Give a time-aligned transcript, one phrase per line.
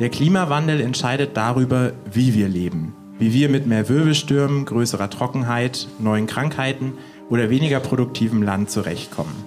[0.00, 2.94] Der Klimawandel entscheidet darüber, wie wir leben.
[3.18, 6.94] Wie wir mit mehr Wirbelstürmen, größerer Trockenheit, neuen Krankheiten
[7.28, 9.44] oder weniger produktivem Land zurechtkommen.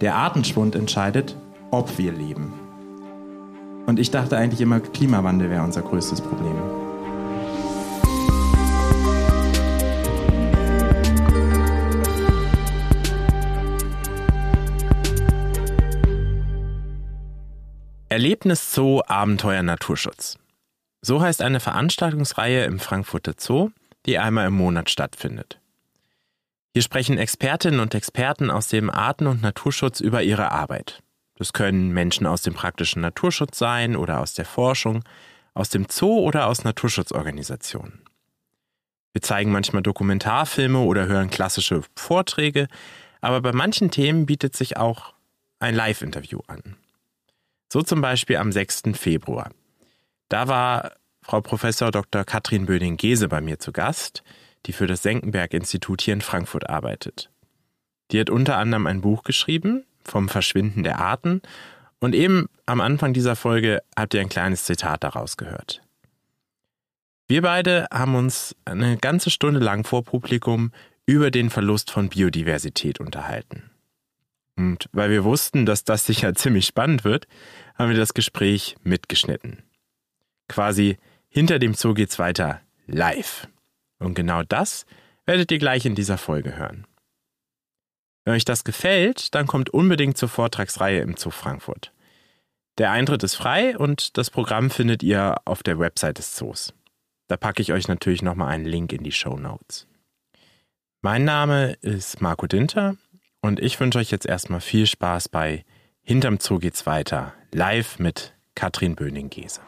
[0.00, 1.36] Der Artenschwund entscheidet,
[1.72, 2.52] ob wir leben.
[3.86, 6.89] Und ich dachte eigentlich immer, Klimawandel wäre unser größtes Problem.
[18.40, 20.38] Erlebnis Zoo Abenteuer Naturschutz.
[21.02, 23.68] So heißt eine Veranstaltungsreihe im Frankfurter Zoo,
[24.06, 25.60] die einmal im Monat stattfindet.
[26.72, 31.02] Hier sprechen Expertinnen und Experten aus dem Arten- und Naturschutz über ihre Arbeit.
[31.34, 35.04] Das können Menschen aus dem praktischen Naturschutz sein oder aus der Forschung,
[35.52, 38.00] aus dem Zoo oder aus Naturschutzorganisationen.
[39.12, 42.68] Wir zeigen manchmal Dokumentarfilme oder hören klassische Vorträge,
[43.20, 45.12] aber bei manchen Themen bietet sich auch
[45.58, 46.78] ein Live-Interview an.
[47.72, 48.82] So zum Beispiel am 6.
[48.94, 49.50] Februar.
[50.28, 50.92] Da war
[51.22, 52.24] Frau Professor Dr.
[52.24, 54.24] Katrin Böning-Gese bei mir zu Gast,
[54.66, 57.30] die für das Senckenberg-Institut hier in Frankfurt arbeitet.
[58.10, 61.42] Die hat unter anderem ein Buch geschrieben vom Verschwinden der Arten
[62.00, 65.82] und eben am Anfang dieser Folge habt ihr ein kleines Zitat daraus gehört.
[67.28, 70.72] Wir beide haben uns eine ganze Stunde lang vor Publikum
[71.06, 73.69] über den Verlust von Biodiversität unterhalten.
[74.60, 77.26] Und weil wir wussten, dass das sicher ziemlich spannend wird,
[77.76, 79.62] haben wir das Gespräch mitgeschnitten.
[80.50, 80.98] Quasi
[81.30, 83.48] hinter dem Zoo geht's weiter live.
[84.00, 84.84] Und genau das
[85.24, 86.86] werdet ihr gleich in dieser Folge hören.
[88.24, 91.94] Wenn euch das gefällt, dann kommt unbedingt zur Vortragsreihe im Zoo Frankfurt.
[92.76, 96.74] Der Eintritt ist frei und das Programm findet ihr auf der Website des Zoos.
[97.28, 99.86] Da packe ich euch natürlich nochmal einen Link in die Show Notes.
[101.00, 102.98] Mein Name ist Marco Dinter
[103.40, 105.64] und ich wünsche euch jetzt erstmal viel Spaß bei
[106.02, 109.60] Hinterm Zoo geht's weiter, live mit Katrin Böning-Gese.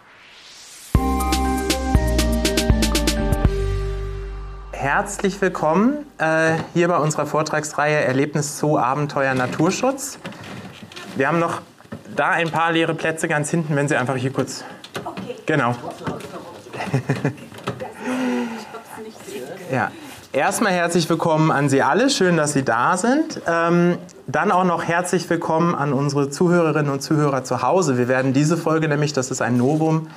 [4.72, 10.18] Herzlich willkommen äh, hier bei unserer Vortragsreihe Erlebnis Zoo Abenteuer Naturschutz.
[11.16, 11.62] Wir haben noch
[12.16, 14.64] da ein paar leere Plätze ganz hinten, wenn Sie einfach hier kurz.
[15.04, 15.36] Okay.
[15.46, 15.76] Genau.
[19.72, 19.92] ja.
[20.32, 22.08] Erstmal herzlich willkommen an Sie alle.
[22.08, 23.42] Schön, dass Sie da sind.
[23.46, 27.98] Ähm, dann auch noch herzlich willkommen an unsere Zuhörerinnen und Zuhörer zu Hause.
[27.98, 30.08] Wir werden diese Folge nämlich, das ist ein Novum,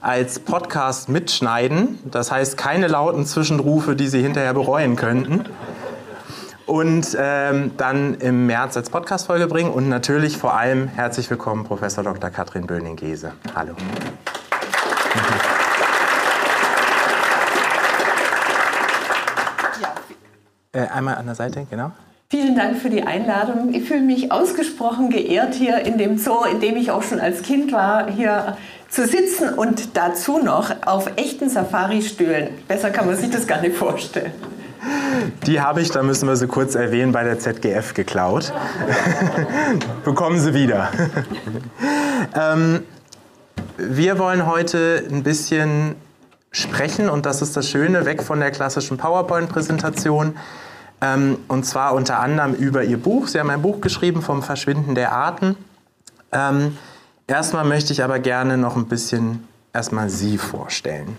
[0.00, 1.98] als Podcast mitschneiden.
[2.04, 5.44] Das heißt, keine lauten Zwischenrufe, die Sie hinterher bereuen könnten.
[6.66, 9.72] Und ähm, dann im März als Podcast-Folge bringen.
[9.72, 12.30] Und natürlich vor allem herzlich willkommen, Professor Dr.
[12.30, 13.32] Katrin Böning-Gese.
[13.56, 13.74] Hallo.
[20.74, 21.92] Äh, einmal an der Seite, genau.
[22.30, 23.72] Vielen Dank für die Einladung.
[23.74, 27.42] Ich fühle mich ausgesprochen geehrt, hier in dem Zoo, in dem ich auch schon als
[27.42, 28.56] Kind war, hier
[28.88, 32.48] zu sitzen und dazu noch auf echten Safari-Stühlen.
[32.66, 34.32] Besser kann man sich das gar nicht vorstellen.
[35.46, 38.52] Die habe ich, da müssen wir sie kurz erwähnen, bei der ZGF geklaut.
[40.04, 40.90] Bekommen Sie wieder.
[42.34, 42.82] ähm,
[43.76, 45.96] wir wollen heute ein bisschen
[46.54, 50.36] sprechen und das ist das Schöne, weg von der klassischen PowerPoint-Präsentation
[51.00, 53.26] ähm, und zwar unter anderem über Ihr Buch.
[53.26, 55.56] Sie haben ein Buch geschrieben vom Verschwinden der Arten.
[56.32, 56.78] Ähm,
[57.26, 61.16] erstmal möchte ich aber gerne noch ein bisschen erstmal Sie vorstellen.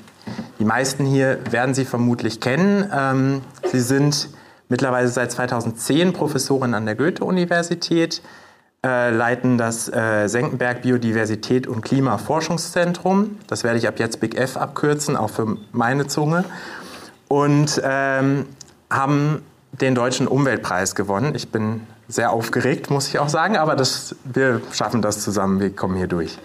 [0.58, 2.90] Die meisten hier werden Sie vermutlich kennen.
[2.94, 4.30] Ähm, Sie sind
[4.70, 8.22] mittlerweile seit 2010 Professorin an der Goethe-Universität,
[8.86, 13.40] äh, leiten das äh, Senckenberg Biodiversität und Klimaforschungszentrum.
[13.48, 16.46] Das werde ich ab jetzt Big F abkürzen, auch für meine Zunge.
[17.28, 18.46] Und ähm,
[18.92, 19.42] haben
[19.72, 21.34] den Deutschen Umweltpreis gewonnen.
[21.34, 25.76] Ich bin sehr aufgeregt, muss ich auch sagen, aber das, wir schaffen das zusammen, wir
[25.76, 26.38] kommen hier durch.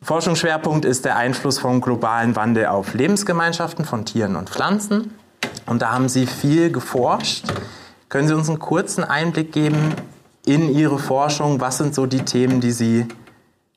[0.00, 5.12] Forschungsschwerpunkt ist der Einfluss vom globalen Wandel auf Lebensgemeinschaften von Tieren und Pflanzen.
[5.66, 7.46] Und da haben Sie viel geforscht.
[8.08, 9.94] Können Sie uns einen kurzen Einblick geben
[10.46, 11.60] in Ihre Forschung?
[11.60, 13.06] Was sind so die Themen, die Sie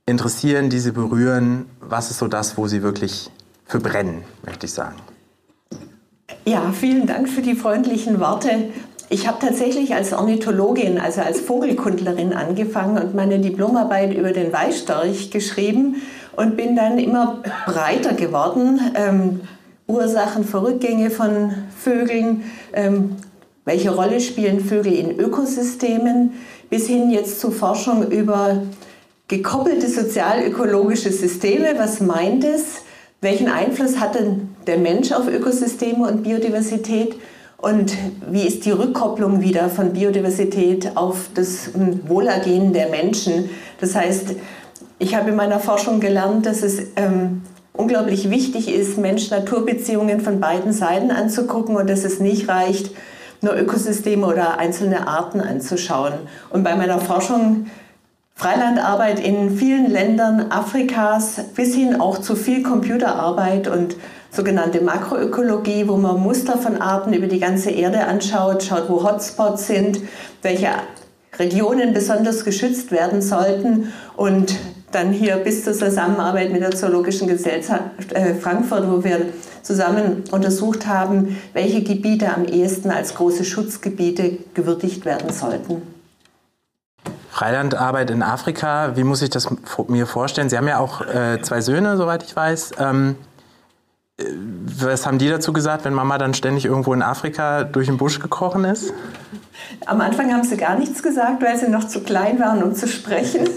[0.05, 1.65] interessieren, die Sie berühren?
[1.79, 3.29] Was ist so das, wo Sie wirklich
[3.65, 4.95] für brennen, möchte ich sagen?
[6.45, 8.69] Ja, vielen Dank für die freundlichen Worte.
[9.09, 15.31] Ich habe tatsächlich als Ornithologin, also als Vogelkundlerin angefangen und meine Diplomarbeit über den Weißstorch
[15.31, 16.01] geschrieben
[16.35, 18.79] und bin dann immer breiter geworden.
[18.95, 19.41] Ähm,
[19.87, 22.43] Ursachen, Verrückgänge von Vögeln,
[22.73, 23.15] ähm,
[23.67, 26.31] welche Rolle spielen Vögel in Ökosystemen,
[26.69, 28.63] bis hin jetzt zu Forschung über
[29.27, 31.73] gekoppelte sozial-ökologische Systeme.
[31.77, 32.83] Was meint es?
[33.19, 37.17] Welchen Einfluss hat denn der Mensch auf Ökosysteme und Biodiversität?
[37.57, 37.93] Und
[38.31, 41.71] wie ist die Rückkopplung wieder von Biodiversität auf das
[42.07, 43.49] Wohlergehen der Menschen?
[43.81, 44.35] Das heißt,
[44.97, 47.41] ich habe in meiner Forschung gelernt, dass es ähm,
[47.73, 52.91] unglaublich wichtig ist, Mensch-Natur-Beziehungen von beiden Seiten anzugucken und dass es nicht reicht,
[53.41, 56.13] nur Ökosysteme oder einzelne Arten anzuschauen.
[56.49, 57.67] Und bei meiner Forschung
[58.35, 63.95] Freilandarbeit in vielen Ländern Afrikas bis hin auch zu viel Computerarbeit und
[64.29, 69.65] sogenannte Makroökologie, wo man Muster von Arten über die ganze Erde anschaut, schaut, wo Hotspots
[69.65, 70.01] sind,
[70.43, 70.69] welche
[71.39, 74.55] Regionen besonders geschützt werden sollten und
[74.91, 79.19] dann hier bis zur Zusammenarbeit mit der Zoologischen Gesellschaft äh, Frankfurt, wo wir
[79.67, 85.81] zusammen untersucht haben, welche Gebiete am ehesten als große Schutzgebiete gewürdigt werden sollten.
[87.29, 89.47] Freilandarbeit in Afrika, wie muss ich das
[89.89, 90.49] mir vorstellen?
[90.49, 92.71] Sie haben ja auch äh, zwei Söhne, soweit ich weiß.
[92.79, 93.15] Ähm,
[94.17, 94.23] äh,
[94.79, 98.19] was haben die dazu gesagt, wenn Mama dann ständig irgendwo in Afrika durch den Busch
[98.19, 98.91] gekrochen ist?
[99.85, 102.87] Am Anfang haben sie gar nichts gesagt, weil sie noch zu klein waren, um zu
[102.87, 103.47] sprechen.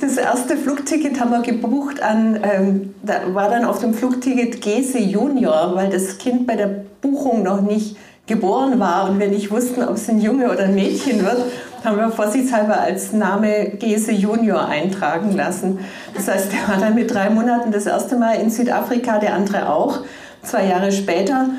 [0.00, 4.98] Das erste Flugticket haben wir gebucht an, ähm, da war dann auf dem Flugticket Gese
[4.98, 7.96] Junior, weil das Kind bei der Buchung noch nicht
[8.26, 11.44] geboren war und wir nicht wussten, ob es ein Junge oder ein Mädchen wird,
[11.84, 15.80] haben wir vorsichtshalber als Name Gese Junior eintragen lassen.
[16.14, 19.68] Das heißt, der war dann mit drei Monaten das erste Mal in Südafrika, der andere
[19.68, 20.00] auch,
[20.42, 21.50] zwei Jahre später.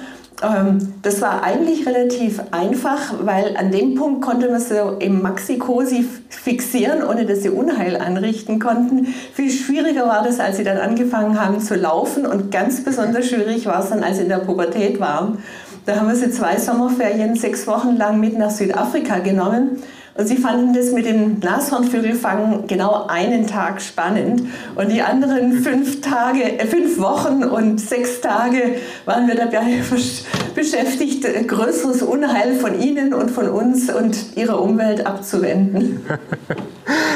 [0.44, 6.06] Ähm, das war eigentlich relativ einfach, weil an dem Punkt konnte man so im Maxi-Cosi
[6.30, 9.06] fixieren, ohne dass sie Unheil anrichten konnten.
[9.34, 13.66] Viel schwieriger war das, als sie dann angefangen haben zu laufen und ganz besonders schwierig
[13.66, 15.40] war es dann, als sie in der Pubertät waren.
[15.86, 19.84] Da haben wir sie zwei Sommerferien sechs Wochen lang mit nach Südafrika genommen.
[20.18, 24.44] Und sie fanden das mit dem Nashornvögelfangen genau einen Tag spannend.
[24.76, 29.82] Und die anderen fünf Tage, äh, fünf Wochen und sechs Tage waren wir dabei
[30.56, 36.02] beschäftigt, größeres Unheil von ihnen und von uns und ihrer Umwelt abzuwenden.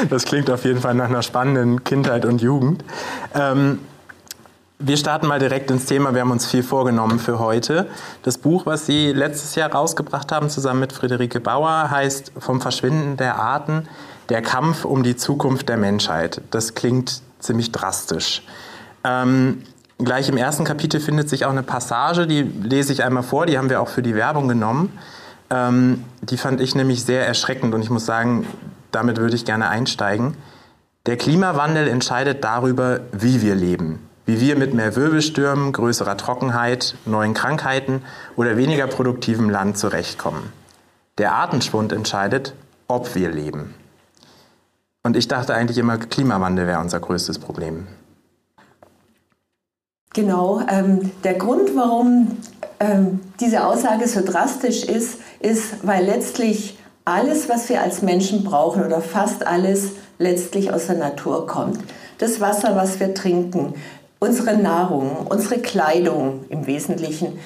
[0.08, 2.82] Das klingt auf jeden Fall nach einer spannenden Kindheit und Jugend.
[3.34, 3.78] Ähm
[4.80, 6.14] wir starten mal direkt ins Thema.
[6.14, 7.86] Wir haben uns viel vorgenommen für heute.
[8.22, 13.18] Das Buch, was Sie letztes Jahr rausgebracht haben, zusammen mit Friederike Bauer, heißt Vom Verschwinden
[13.18, 13.86] der Arten,
[14.30, 16.40] der Kampf um die Zukunft der Menschheit.
[16.50, 18.42] Das klingt ziemlich drastisch.
[19.04, 19.62] Ähm,
[19.98, 23.58] gleich im ersten Kapitel findet sich auch eine Passage, die lese ich einmal vor, die
[23.58, 24.98] haben wir auch für die Werbung genommen.
[25.50, 28.46] Ähm, die fand ich nämlich sehr erschreckend und ich muss sagen,
[28.92, 30.36] damit würde ich gerne einsteigen.
[31.06, 37.34] Der Klimawandel entscheidet darüber, wie wir leben wie wir mit mehr Wirbelstürmen, größerer Trockenheit, neuen
[37.34, 38.02] Krankheiten
[38.36, 40.52] oder weniger produktivem Land zurechtkommen.
[41.18, 42.54] Der Artenschwund entscheidet,
[42.88, 43.74] ob wir leben.
[45.02, 47.86] Und ich dachte eigentlich immer, Klimawandel wäre unser größtes Problem.
[50.12, 50.60] Genau.
[50.68, 52.38] Ähm, der Grund, warum
[52.80, 58.84] ähm, diese Aussage so drastisch ist, ist, weil letztlich alles, was wir als Menschen brauchen
[58.84, 61.78] oder fast alles, letztlich aus der Natur kommt.
[62.18, 63.74] Das Wasser, was wir trinken,
[64.20, 67.38] unsere Nahrung, unsere Kleidung im Wesentlichen,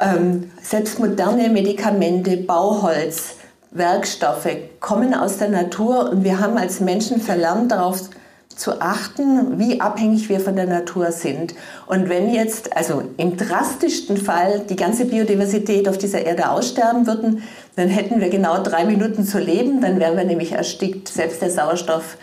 [0.00, 3.34] ähm, selbst moderne Medikamente, Bauholz,
[3.72, 4.48] Werkstoffe
[4.80, 8.00] kommen aus der Natur und wir haben als Menschen verlernt darauf
[8.48, 11.54] zu achten, wie abhängig wir von der Natur sind.
[11.86, 17.42] Und wenn jetzt, also im drastischsten Fall, die ganze Biodiversität auf dieser Erde aussterben würden,
[17.76, 21.08] dann hätten wir genau drei Minuten zu leben, dann wären wir nämlich erstickt.
[21.08, 22.18] Selbst der Sauerstoff,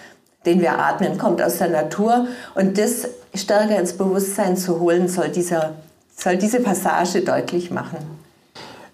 [0.45, 2.27] den wir atmen, kommt aus der Natur.
[2.56, 5.75] Und das stärker ins Bewusstsein zu holen, soll, dieser,
[6.15, 7.98] soll diese Passage deutlich machen.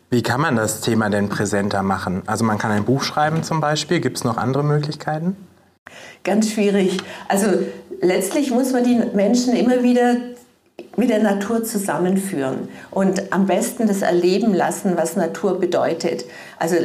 [0.09, 2.21] Wie kann man das Thema denn präsenter machen?
[2.27, 4.00] Also man kann ein Buch schreiben zum Beispiel.
[4.00, 5.35] Gibt es noch andere Möglichkeiten?
[6.23, 7.00] Ganz schwierig.
[7.27, 7.47] Also
[8.00, 10.17] letztlich muss man die Menschen immer wieder
[10.95, 16.25] mit der Natur zusammenführen und am besten das erleben lassen, was Natur bedeutet.
[16.59, 16.75] Also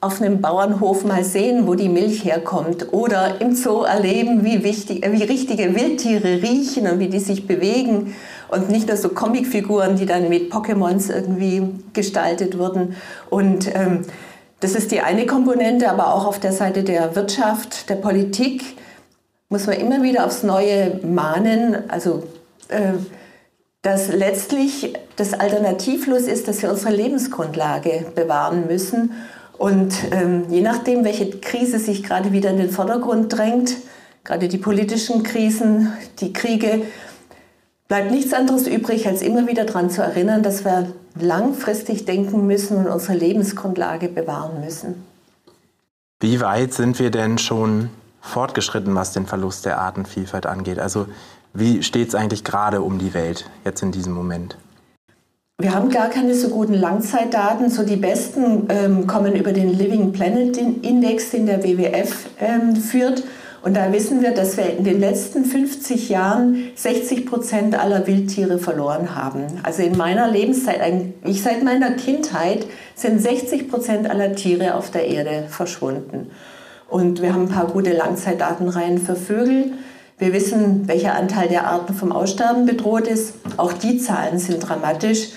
[0.00, 5.04] auf einem Bauernhof mal sehen, wo die Milch herkommt oder im Zoo erleben, wie, wichtig,
[5.06, 8.14] wie richtige Wildtiere riechen und wie die sich bewegen
[8.48, 12.96] und nicht nur so Comicfiguren, die dann mit Pokémons irgendwie gestaltet wurden.
[13.28, 14.06] Und ähm,
[14.60, 18.62] das ist die eine Komponente, aber auch auf der Seite der Wirtschaft, der Politik
[19.50, 22.22] muss man immer wieder aufs Neue mahnen, also
[22.68, 22.94] äh,
[23.82, 29.12] dass letztlich das Alternativlos ist, dass wir unsere Lebensgrundlage bewahren müssen
[29.60, 33.76] und ähm, je nachdem, welche Krise sich gerade wieder in den Vordergrund drängt,
[34.24, 36.86] gerade die politischen Krisen, die Kriege,
[37.86, 42.78] bleibt nichts anderes übrig, als immer wieder daran zu erinnern, dass wir langfristig denken müssen
[42.78, 45.04] und unsere Lebensgrundlage bewahren müssen.
[46.20, 47.90] Wie weit sind wir denn schon
[48.22, 50.78] fortgeschritten, was den Verlust der Artenvielfalt angeht?
[50.78, 51.06] Also
[51.52, 54.56] wie steht es eigentlich gerade um die Welt jetzt in diesem Moment?
[55.60, 57.68] Wir haben gar keine so guten Langzeitdaten.
[57.68, 63.22] So die besten ähm, kommen über den Living Planet Index, den der WWF ähm, führt.
[63.62, 68.58] Und da wissen wir, dass wir in den letzten 50 Jahren 60 Prozent aller Wildtiere
[68.58, 69.42] verloren haben.
[69.62, 70.80] Also in meiner Lebenszeit,
[71.24, 72.64] ich seit meiner Kindheit,
[72.94, 76.30] sind 60 Prozent aller Tiere auf der Erde verschwunden.
[76.88, 79.72] Und wir haben ein paar gute Langzeitdatenreihen für Vögel.
[80.16, 83.34] Wir wissen, welcher Anteil der Arten vom Aussterben bedroht ist.
[83.58, 85.28] Auch die Zahlen sind dramatisch.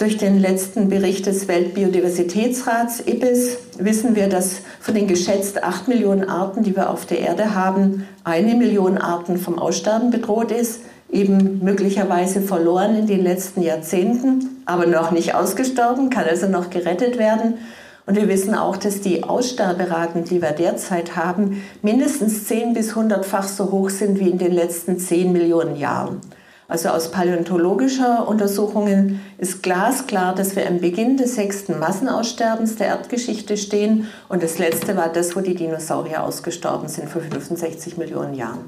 [0.00, 6.26] Durch den letzten Bericht des Weltbiodiversitätsrats IPBES wissen wir, dass von den geschätzt 8 Millionen
[6.26, 10.80] Arten, die wir auf der Erde haben, eine Million Arten vom Aussterben bedroht ist,
[11.12, 17.18] eben möglicherweise verloren in den letzten Jahrzehnten, aber noch nicht ausgestorben, kann also noch gerettet
[17.18, 17.58] werden.
[18.06, 23.46] Und wir wissen auch, dass die Aussterberaten, die wir derzeit haben, mindestens 10 bis 100-fach
[23.46, 26.22] so hoch sind wie in den letzten 10 Millionen Jahren.
[26.70, 33.56] Also aus paläontologischer Untersuchungen ist glasklar, dass wir am Beginn des sechsten Massenaussterbens der Erdgeschichte
[33.56, 34.06] stehen.
[34.28, 38.60] Und das letzte war das, wo die Dinosaurier ausgestorben sind vor 65 Millionen Jahren.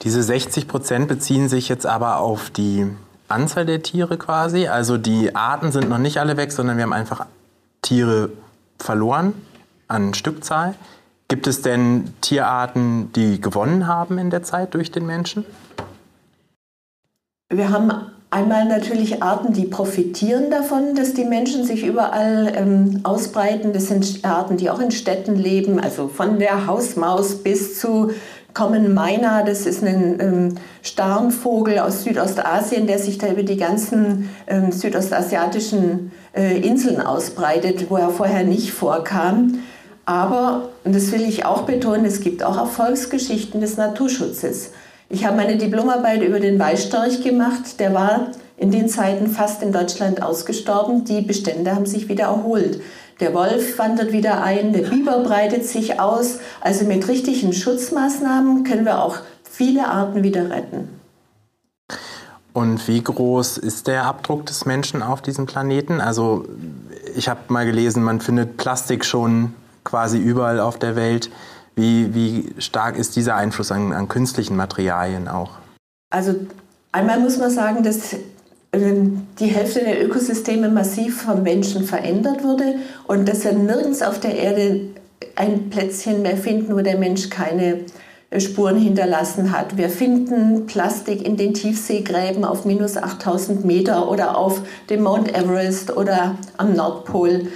[0.00, 2.86] Diese 60 Prozent beziehen sich jetzt aber auf die
[3.28, 4.66] Anzahl der Tiere quasi.
[4.66, 7.26] Also die Arten sind noch nicht alle weg, sondern wir haben einfach
[7.82, 8.30] Tiere
[8.78, 9.34] verloren
[9.88, 10.74] an Stückzahl.
[11.28, 15.44] Gibt es denn Tierarten, die gewonnen haben in der Zeit durch den Menschen?
[17.50, 17.90] Wir haben
[18.28, 23.72] einmal natürlich Arten, die profitieren davon, dass die Menschen sich überall ähm, ausbreiten.
[23.72, 28.10] Das sind Arten, die auch in Städten leben, also von der Hausmaus bis zu
[28.52, 29.44] Common Miner.
[29.46, 36.12] Das ist ein ähm, Starnvogel aus Südostasien, der sich da über die ganzen ähm, südostasiatischen
[36.36, 39.60] äh, Inseln ausbreitet, wo er vorher nicht vorkam.
[40.04, 44.72] Aber, und das will ich auch betonen, es gibt auch Erfolgsgeschichten des Naturschutzes.
[45.10, 47.80] Ich habe meine Diplomarbeit über den Weißstorch gemacht.
[47.80, 51.04] Der war in den Zeiten fast in Deutschland ausgestorben.
[51.04, 52.82] Die Bestände haben sich wieder erholt.
[53.20, 56.38] Der Wolf wandert wieder ein, der Biber breitet sich aus.
[56.60, 60.88] Also mit richtigen Schutzmaßnahmen können wir auch viele Arten wieder retten.
[62.52, 66.00] Und wie groß ist der Abdruck des Menschen auf diesem Planeten?
[66.00, 66.44] Also
[67.16, 71.30] ich habe mal gelesen, man findet Plastik schon quasi überall auf der Welt.
[71.78, 75.52] Wie, wie stark ist dieser Einfluss an, an künstlichen Materialien auch?
[76.10, 76.34] Also
[76.90, 78.16] einmal muss man sagen, dass
[78.72, 84.18] ähm, die Hälfte der Ökosysteme massiv vom Menschen verändert wurde und dass wir nirgends auf
[84.18, 84.80] der Erde
[85.36, 87.84] ein Plätzchen mehr finden, wo der Mensch keine
[88.30, 89.76] äh, Spuren hinterlassen hat.
[89.76, 95.96] Wir finden Plastik in den Tiefseegräben auf minus 8000 Meter oder auf dem Mount Everest
[95.96, 97.46] oder am Nordpol.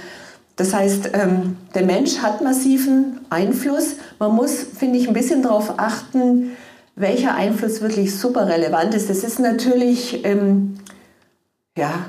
[0.55, 3.95] Das heißt, ähm, der Mensch hat massiven Einfluss.
[4.19, 6.51] Man muss, finde ich, ein bisschen darauf achten,
[6.95, 9.09] welcher Einfluss wirklich super relevant ist.
[9.09, 10.77] Es ist natürlich ähm,
[11.75, 12.05] ja,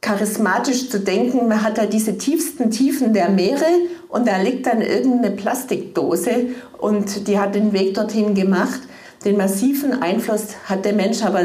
[0.00, 3.66] charismatisch zu denken, man hat da diese tiefsten Tiefen der Meere
[4.08, 8.80] und da liegt dann irgendeine Plastikdose und die hat den Weg dorthin gemacht.
[9.24, 11.40] Den massiven Einfluss hat der Mensch aber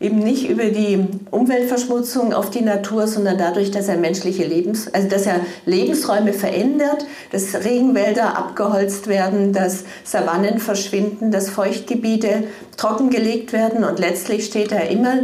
[0.00, 5.08] eben nicht über die Umweltverschmutzung auf die Natur, sondern dadurch, dass er menschliche Lebens, also
[5.08, 12.44] dass er Lebensräume verändert, dass Regenwälder abgeholzt werden, dass Savannen verschwinden, dass Feuchtgebiete
[12.76, 15.20] trockengelegt werden und letztlich steht da immer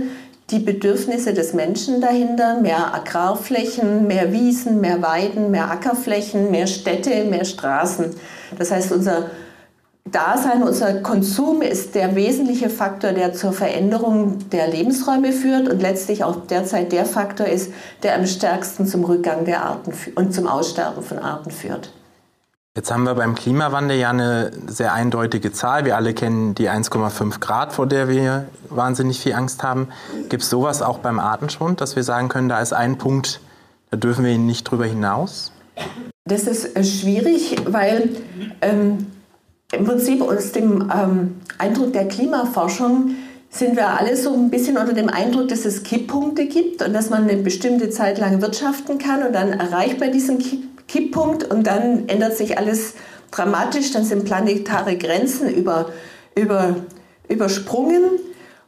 [0.50, 7.25] die Bedürfnisse des Menschen dahinter, mehr Agrarflächen, mehr Wiesen, mehr Weiden, mehr Ackerflächen, mehr Städte,
[7.25, 8.07] mehr Straßen.
[8.59, 9.30] Das heißt, unser
[10.04, 16.25] Dasein, unser Konsum ist der wesentliche Faktor, der zur Veränderung der Lebensräume führt und letztlich
[16.25, 21.02] auch derzeit der Faktor ist, der am stärksten zum Rückgang der Arten und zum Aussterben
[21.02, 21.92] von Arten führt.
[22.76, 25.85] Jetzt haben wir beim Klimawandel ja eine sehr eindeutige Zahl.
[25.85, 29.88] Wir alle kennen die 1,5 Grad, vor der wir wahnsinnig viel Angst haben.
[30.28, 33.40] Gibt es sowas auch beim Artenschwund, dass wir sagen können, da ist ein Punkt,
[33.90, 35.52] da dürfen wir nicht drüber hinaus?
[36.25, 38.11] Das ist äh, schwierig, weil
[38.61, 39.07] ähm,
[39.72, 43.14] im Prinzip aus dem ähm, Eindruck der Klimaforschung
[43.50, 47.10] sind wir alle so ein bisschen unter dem Eindruck, dass es Kipppunkte gibt und dass
[47.10, 50.38] man eine bestimmte Zeit lang wirtschaften kann und dann erreicht man diesen
[50.86, 52.94] Kipppunkt und dann ändert sich alles
[53.30, 55.90] dramatisch, dann sind planetare Grenzen über,
[56.36, 56.76] über,
[57.28, 58.02] übersprungen.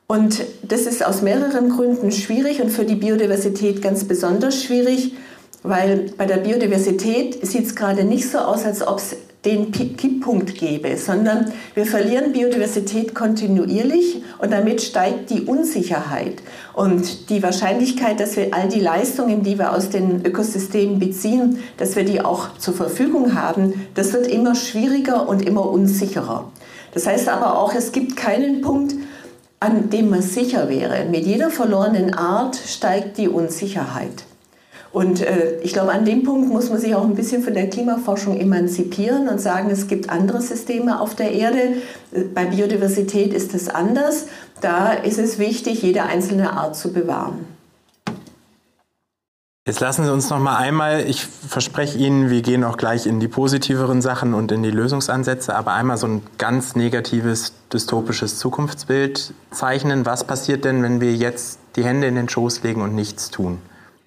[0.08, 5.14] Und das ist aus mehreren Gründen schwierig und für die Biodiversität ganz besonders schwierig,
[5.62, 10.54] weil bei der Biodiversität sieht es gerade nicht so aus, als ob es den Kipppunkt
[10.54, 16.42] gäbe, sondern wir verlieren Biodiversität kontinuierlich und damit steigt die Unsicherheit.
[16.74, 21.96] Und die Wahrscheinlichkeit, dass wir all die Leistungen, die wir aus den Ökosystemen beziehen, dass
[21.96, 26.50] wir die auch zur Verfügung haben, das wird immer schwieriger und immer unsicherer.
[26.94, 28.94] Das heißt aber auch, es gibt keinen Punkt,
[29.58, 31.04] an dem man sicher wäre.
[31.06, 34.24] Mit jeder verlorenen Art steigt die Unsicherheit.
[34.92, 37.70] Und äh, ich glaube, an dem Punkt muss man sich auch ein bisschen von der
[37.70, 41.76] Klimaforschung emanzipieren und sagen, es gibt andere Systeme auf der Erde.
[42.34, 44.26] Bei Biodiversität ist es anders.
[44.60, 47.46] Da ist es wichtig, jede einzelne Art zu bewahren.
[49.64, 53.20] Jetzt lassen Sie uns noch mal einmal, ich verspreche Ihnen, wir gehen auch gleich in
[53.20, 59.32] die positiveren Sachen und in die Lösungsansätze, aber einmal so ein ganz negatives, dystopisches Zukunftsbild
[59.52, 60.04] zeichnen.
[60.04, 63.58] Was passiert denn, wenn wir jetzt die Hände in den Schoß legen und nichts tun?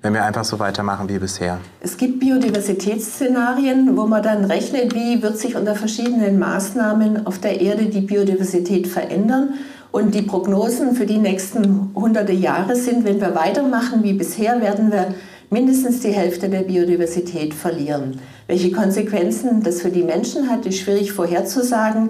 [0.06, 1.58] Wenn wir einfach so weitermachen wie bisher?
[1.82, 7.60] Es gibt Biodiversitätsszenarien, wo man dann rechnet, wie wird sich unter verschiedenen Maßnahmen auf der
[7.60, 9.56] Erde die Biodiversität verändern.
[9.92, 14.92] Und die Prognosen für die nächsten hunderte Jahre sind, wenn wir weitermachen wie bisher, werden
[14.92, 15.16] wir
[15.50, 18.20] mindestens die Hälfte der Biodiversität verlieren.
[18.46, 22.10] Welche Konsequenzen das für die Menschen hat, ist schwierig vorherzusagen.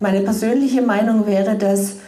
[0.00, 1.98] Meine persönliche Meinung wäre, dass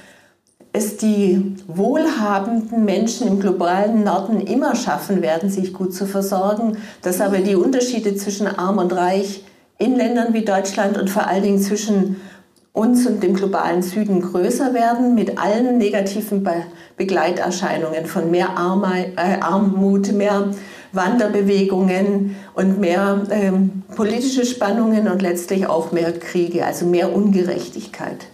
[0.79, 7.21] es die wohlhabenden Menschen im globalen Norden immer schaffen werden, sich gut zu versorgen, dass
[7.21, 9.45] aber die Unterschiede zwischen arm und reich
[9.77, 12.17] in Ländern wie Deutschland und vor allen Dingen zwischen
[12.73, 16.63] uns und dem globalen Süden größer werden, mit allen negativen Be
[16.97, 20.51] Begleiterscheinungen von mehr Arme, äh, Armut, mehr
[20.93, 28.27] Wanderbewegungen und mehr ähm, politische Spannungen und letztlich auch mehr Kriege, also mehr Ungerechtigkeit.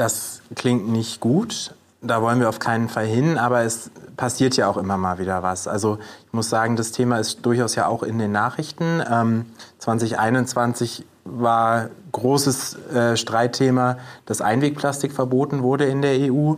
[0.00, 1.74] Das klingt nicht gut.
[2.00, 5.42] Da wollen wir auf keinen Fall hin, aber es passiert ja auch immer mal wieder
[5.42, 5.68] was.
[5.68, 9.02] Also ich muss sagen, das Thema ist durchaus ja auch in den Nachrichten.
[9.06, 9.44] Ähm,
[9.76, 16.54] 2021 war großes äh, Streitthema, dass Einwegplastik verboten wurde in der EU.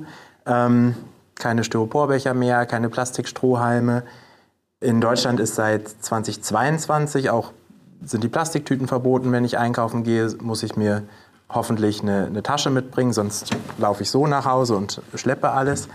[0.46, 0.94] Ähm,
[1.34, 4.04] keine Styroporbecher mehr, keine Plastikstrohhalme.
[4.78, 7.50] In Deutschland ist seit 2022 auch
[8.04, 9.32] sind die Plastiktüten verboten.
[9.32, 11.02] Wenn ich einkaufen gehe, muss ich mir
[11.52, 15.88] hoffentlich eine, eine, Tasche mitbringen, sonst laufe ich so nach Hause und schleppe alles.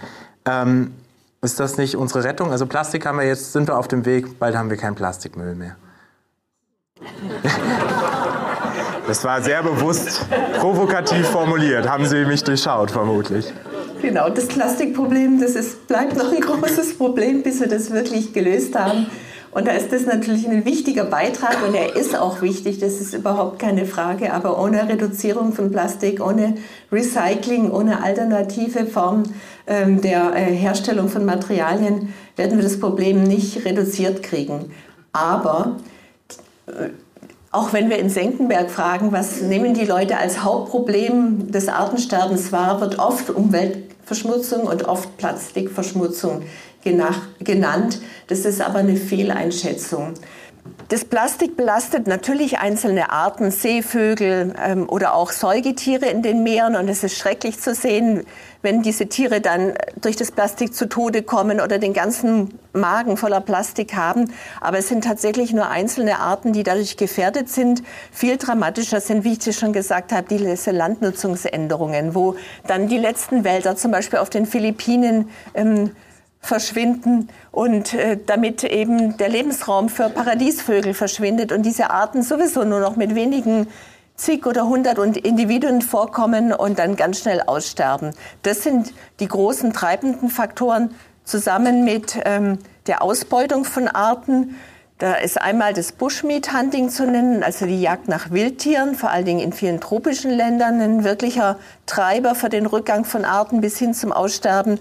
[0.45, 0.93] Ähm,
[1.41, 2.51] ist das nicht unsere Rettung?
[2.51, 5.55] Also Plastik haben wir jetzt, sind wir auf dem Weg, bald haben wir keinen Plastikmüll
[5.55, 5.75] mehr.
[9.07, 10.25] Das war sehr bewusst
[10.59, 11.87] provokativ formuliert.
[11.87, 13.53] Haben Sie mich durchschaut, vermutlich.
[14.01, 18.77] Genau, das Plastikproblem, das ist, bleibt noch ein großes Problem, bis wir das wirklich gelöst
[18.77, 19.07] haben.
[19.57, 23.15] Und da ist das natürlich ein wichtiger Beitrag und er ist auch wichtig, das ist
[23.15, 24.31] überhaupt keine Frage.
[24.31, 26.57] Aber ohne Reduzierung von Plastik, ohne
[26.91, 29.33] Recycling, ohne alternative Formen
[29.65, 34.71] ähm, der äh, Herstellung von Materialien werden wir das Problem nicht reduziert kriegen.
[35.11, 35.77] Aber
[36.67, 36.89] äh,
[37.49, 42.79] auch wenn wir in Senckenberg fragen, was nehmen die Leute als Hauptproblem des Artensterbens wahr,
[42.79, 46.43] wird oft Umweltverschmutzung und oft Plastikverschmutzung
[47.39, 47.99] genannt.
[48.27, 50.13] Das ist aber eine Fehleinschätzung.
[50.89, 56.77] Das Plastik belastet natürlich einzelne Arten, Seevögel ähm, oder auch Säugetiere in den Meeren.
[56.77, 58.23] Und es ist schrecklich zu sehen,
[58.61, 63.41] wenn diese Tiere dann durch das Plastik zu Tode kommen oder den ganzen Magen voller
[63.41, 64.31] Plastik haben.
[64.61, 67.83] Aber es sind tatsächlich nur einzelne Arten, die dadurch gefährdet sind.
[68.11, 73.43] Viel dramatischer sind, wie ich dir schon gesagt habe, diese Landnutzungsänderungen, wo dann die letzten
[73.43, 75.91] Wälder zum Beispiel auf den Philippinen ähm,
[76.47, 82.79] verschwinden und äh, damit eben der Lebensraum für Paradiesvögel verschwindet und diese Arten sowieso nur
[82.79, 83.67] noch mit wenigen
[84.15, 88.13] zig oder hundert Individuen vorkommen und dann ganz schnell aussterben.
[88.41, 92.57] Das sind die großen treibenden Faktoren zusammen mit ähm,
[92.87, 94.55] der Ausbeutung von Arten.
[94.97, 99.41] Da ist einmal das Bushmeat-Hunting zu nennen, also die Jagd nach Wildtieren, vor allen Dingen
[99.41, 104.11] in vielen tropischen Ländern, ein wirklicher Treiber für den Rückgang von Arten bis hin zum
[104.11, 104.79] Aussterben.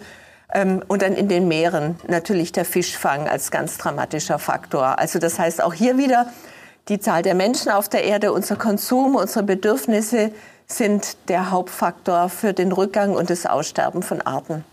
[0.53, 4.99] Ähm, und dann in den Meeren natürlich der Fischfang als ganz dramatischer Faktor.
[4.99, 6.27] Also das heißt auch hier wieder,
[6.89, 10.31] die Zahl der Menschen auf der Erde, unser Konsum, unsere Bedürfnisse
[10.69, 14.65] sind der Hauptfaktor für den Rückgang und das Aussterben von Arten.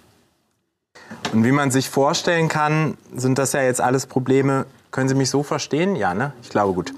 [1.32, 4.66] Und wie man sich vorstellen kann, sind das ja jetzt alles Probleme.
[4.92, 5.96] Können Sie mich so verstehen?
[5.96, 6.34] Ja, ne?
[6.44, 6.94] Ich glaube gut.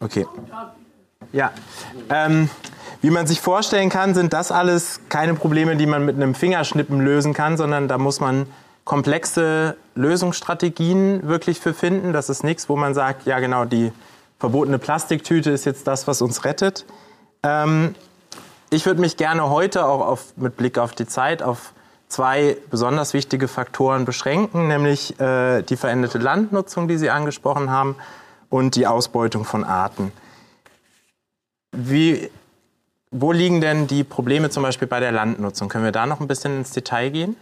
[0.00, 0.26] Okay.
[1.32, 1.52] Ja.
[2.08, 2.48] Ähm,
[3.06, 7.00] wie man sich vorstellen kann, sind das alles keine Probleme, die man mit einem Fingerschnippen
[7.00, 8.48] lösen kann, sondern da muss man
[8.84, 12.12] komplexe Lösungsstrategien wirklich für finden.
[12.12, 13.92] Das ist nichts, wo man sagt, ja genau, die
[14.40, 16.84] verbotene Plastiktüte ist jetzt das, was uns rettet.
[17.44, 17.94] Ähm,
[18.70, 21.74] ich würde mich gerne heute auch auf, mit Blick auf die Zeit auf
[22.08, 27.94] zwei besonders wichtige Faktoren beschränken, nämlich äh, die veränderte Landnutzung, die Sie angesprochen haben,
[28.48, 30.10] und die Ausbeutung von Arten.
[31.70, 32.30] Wie
[33.10, 35.68] wo liegen denn die Probleme zum Beispiel bei der Landnutzung?
[35.68, 37.36] Können wir da noch ein bisschen ins Detail gehen?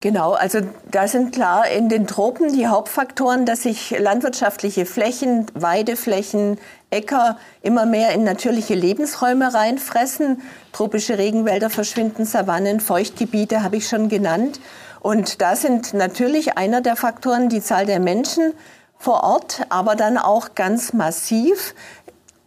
[0.00, 6.58] Genau, also da sind klar in den Tropen die Hauptfaktoren, dass sich landwirtschaftliche Flächen, Weideflächen,
[6.90, 10.42] Äcker immer mehr in natürliche Lebensräume reinfressen.
[10.72, 14.60] Tropische Regenwälder verschwinden, Savannen, Feuchtgebiete habe ich schon genannt.
[15.00, 18.52] Und da sind natürlich einer der Faktoren die Zahl der Menschen
[18.98, 21.74] vor Ort, aber dann auch ganz massiv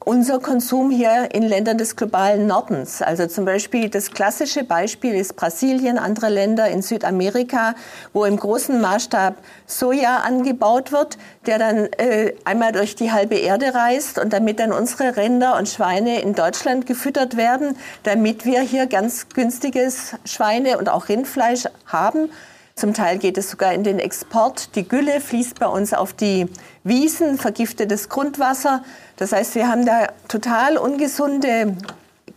[0.09, 3.03] unser Konsum hier in Ländern des globalen Nordens.
[3.03, 7.75] Also zum Beispiel das klassische Beispiel ist Brasilien, andere Länder in Südamerika,
[8.11, 9.35] wo im großen Maßstab
[9.67, 14.71] Soja angebaut wird, der dann äh, einmal durch die halbe Erde reist und damit dann
[14.71, 20.89] unsere Rinder und Schweine in Deutschland gefüttert werden, damit wir hier ganz günstiges Schweine und
[20.89, 22.31] auch Rindfleisch haben.
[22.79, 24.73] Zum Teil geht es sogar in den Export.
[24.77, 26.47] Die Gülle fließt bei uns auf die
[26.85, 28.83] Wiesen, vergiftetes Grundwasser.
[29.19, 31.75] Das heißt, wir haben da total ungesunde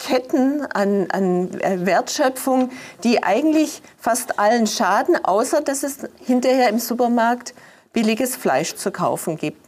[0.01, 2.71] Ketten an, an äh, Wertschöpfung,
[3.05, 7.55] die eigentlich fast allen schaden, außer dass es hinterher im Supermarkt
[7.92, 9.64] billiges Fleisch zu kaufen gibt.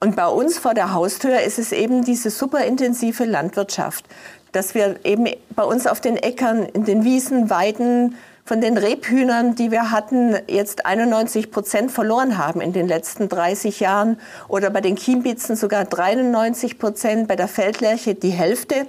[0.00, 4.04] Und bei uns vor der Haustür ist es eben diese superintensive Landwirtschaft,
[4.50, 9.56] dass wir eben bei uns auf den Äckern, in den Wiesen, Weiden, von den Rebhühnern,
[9.56, 14.80] die wir hatten, jetzt 91 Prozent verloren haben in den letzten 30 Jahren oder bei
[14.80, 18.86] den Kiembitzen sogar 93 Prozent, bei der Feldlerche die Hälfte.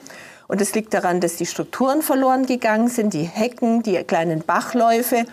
[0.48, 5.26] Und es liegt daran, dass die Strukturen verloren gegangen sind, die Hecken, die kleinen Bachläufe,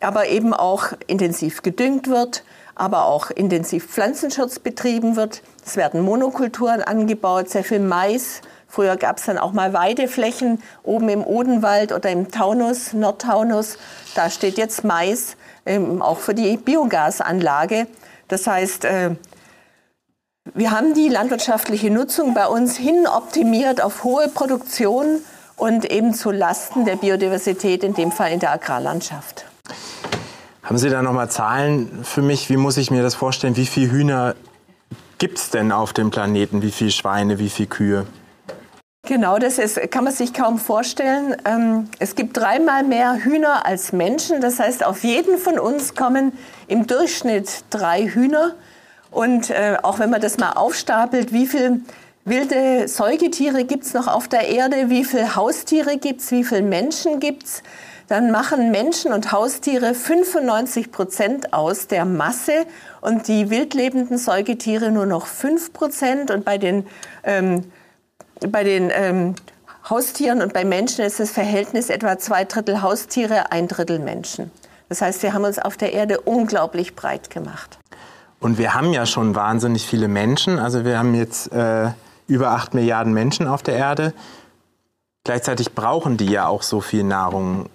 [0.00, 5.42] aber eben auch intensiv gedüngt wird, aber auch intensiv Pflanzenschutz betrieben wird.
[5.64, 8.40] Es werden Monokulturen angebaut, sehr viel Mais,
[8.76, 13.78] Früher gab es dann auch mal Weideflächen oben im Odenwald oder im Taunus, Nordtaunus.
[14.14, 17.86] Da steht jetzt Mais, ähm, auch für die Biogasanlage.
[18.28, 19.12] Das heißt, äh,
[20.52, 25.22] wir haben die landwirtschaftliche Nutzung bei uns hin optimiert auf hohe Produktion
[25.56, 29.46] und eben zu Lasten der Biodiversität, in dem Fall in der Agrarlandschaft.
[30.62, 32.50] Haben Sie da noch mal Zahlen für mich?
[32.50, 33.56] Wie muss ich mir das vorstellen?
[33.56, 34.34] Wie viele Hühner
[35.16, 36.60] gibt es denn auf dem Planeten?
[36.60, 38.06] Wie viele Schweine, wie viele Kühe?
[39.06, 41.36] Genau, das ist, kann man sich kaum vorstellen.
[41.44, 44.40] Ähm, es gibt dreimal mehr Hühner als Menschen.
[44.40, 46.32] Das heißt, auf jeden von uns kommen
[46.66, 48.56] im Durchschnitt drei Hühner.
[49.12, 51.82] Und äh, auch wenn man das mal aufstapelt, wie viele
[52.24, 56.62] wilde Säugetiere gibt es noch auf der Erde, wie viele Haustiere gibt es, wie viele
[56.62, 57.62] Menschen gibt es,
[58.08, 62.66] dann machen Menschen und Haustiere 95 Prozent aus der Masse
[63.00, 66.32] und die wildlebenden Säugetiere nur noch 5 Prozent.
[66.32, 66.88] Und bei den
[67.22, 67.64] ähm,
[68.40, 69.34] bei den ähm,
[69.88, 74.50] Haustieren und bei Menschen ist das Verhältnis etwa zwei Drittel Haustiere, ein Drittel Menschen.
[74.88, 77.78] Das heißt, wir haben uns auf der Erde unglaublich breit gemacht.
[78.40, 80.58] Und wir haben ja schon wahnsinnig viele Menschen.
[80.58, 81.90] Also wir haben jetzt äh,
[82.26, 84.12] über acht Milliarden Menschen auf der Erde.
[85.24, 87.68] Gleichzeitig brauchen die ja auch so viel Nahrung,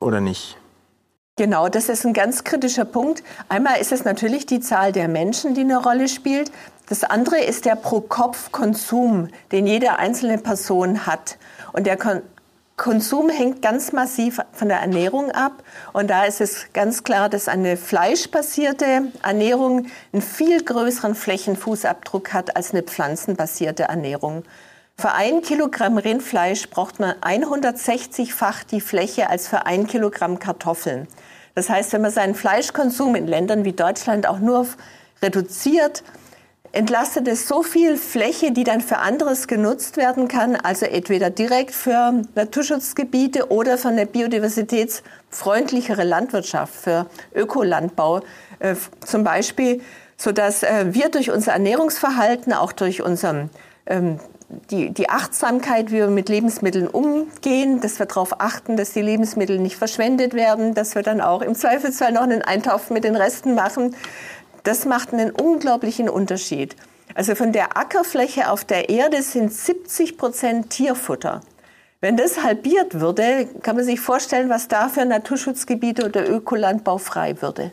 [0.00, 0.56] oder nicht?
[1.36, 3.24] Genau, das ist ein ganz kritischer Punkt.
[3.48, 6.52] Einmal ist es natürlich die Zahl der Menschen, die eine Rolle spielt.
[6.86, 11.38] Das andere ist der Pro-Kopf-Konsum, den jede einzelne Person hat.
[11.72, 12.22] Und der Kon
[12.76, 15.62] Konsum hängt ganz massiv von der Ernährung ab.
[15.92, 22.56] Und da ist es ganz klar, dass eine fleischbasierte Ernährung einen viel größeren Flächenfußabdruck hat
[22.56, 24.42] als eine pflanzenbasierte Ernährung.
[24.96, 31.06] Für ein Kilogramm Rindfleisch braucht man 160-fach die Fläche als für ein Kilogramm Kartoffeln.
[31.54, 34.66] Das heißt, wenn man seinen Fleischkonsum in Ländern wie Deutschland auch nur
[35.22, 36.02] reduziert,
[36.74, 41.72] entlastet es so viel Fläche, die dann für anderes genutzt werden kann, also entweder direkt
[41.72, 48.22] für Naturschutzgebiete oder für eine biodiversitätsfreundlichere Landwirtschaft, für Ökolandbau
[48.58, 49.80] äh, zum Beispiel,
[50.16, 53.50] sodass äh, wir durch unser Ernährungsverhalten, auch durch unseren
[53.86, 54.18] ähm,
[54.70, 59.58] die, die Achtsamkeit, wie wir mit Lebensmitteln umgehen, dass wir darauf achten, dass die Lebensmittel
[59.58, 63.54] nicht verschwendet werden, dass wir dann auch im Zweifelsfall noch einen Eintopf mit den Resten
[63.54, 63.96] machen,
[64.64, 66.74] das macht einen unglaublichen Unterschied.
[67.14, 71.42] Also von der Ackerfläche auf der Erde sind 70 Prozent Tierfutter.
[72.00, 77.40] Wenn das halbiert würde, kann man sich vorstellen, was da für Naturschutzgebiete oder Ökolandbau frei
[77.40, 77.70] würde.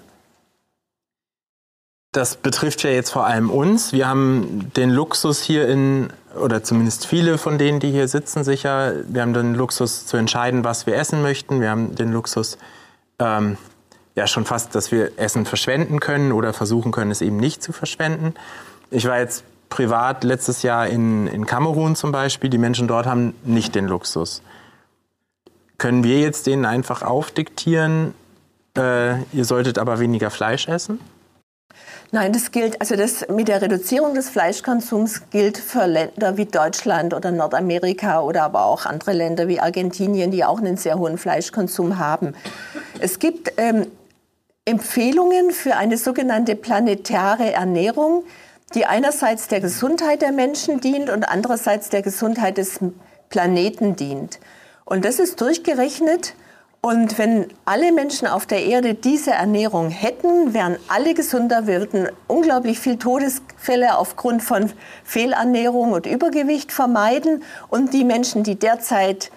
[2.13, 3.93] Das betrifft ja jetzt vor allem uns.
[3.93, 8.95] Wir haben den Luxus hier in, oder zumindest viele von denen, die hier sitzen, sicher,
[9.07, 11.61] wir haben den Luxus zu entscheiden, was wir essen möchten.
[11.61, 12.57] Wir haben den Luxus,
[13.19, 13.57] ähm,
[14.15, 17.71] ja schon fast, dass wir Essen verschwenden können oder versuchen können, es eben nicht zu
[17.71, 18.33] verschwenden.
[18.89, 22.49] Ich war jetzt privat letztes Jahr in, in Kamerun zum Beispiel.
[22.49, 24.41] Die Menschen dort haben nicht den Luxus.
[25.77, 28.13] Können wir jetzt denen einfach aufdiktieren,
[28.77, 30.99] äh, ihr solltet aber weniger Fleisch essen?
[32.13, 37.13] Nein, das gilt, also das mit der Reduzierung des Fleischkonsums gilt für Länder wie Deutschland
[37.13, 41.97] oder Nordamerika oder aber auch andere Länder wie Argentinien, die auch einen sehr hohen Fleischkonsum
[41.97, 42.35] haben.
[42.99, 43.87] Es gibt ähm,
[44.65, 48.23] Empfehlungen für eine sogenannte planetare Ernährung,
[48.75, 52.79] die einerseits der Gesundheit der Menschen dient und andererseits der Gesundheit des
[53.29, 54.39] Planeten dient.
[54.85, 56.35] Und das ist durchgerechnet
[56.83, 61.67] Und wenn alle Menschen auf der Erde diese Ernährung hätten, wären alle gesunder.
[61.67, 64.71] Würden unglaublich viel Todesfälle aufgrund von
[65.03, 67.43] Fehlernährung und Übergewicht vermeiden.
[67.69, 69.31] Und die Menschen, die derzeit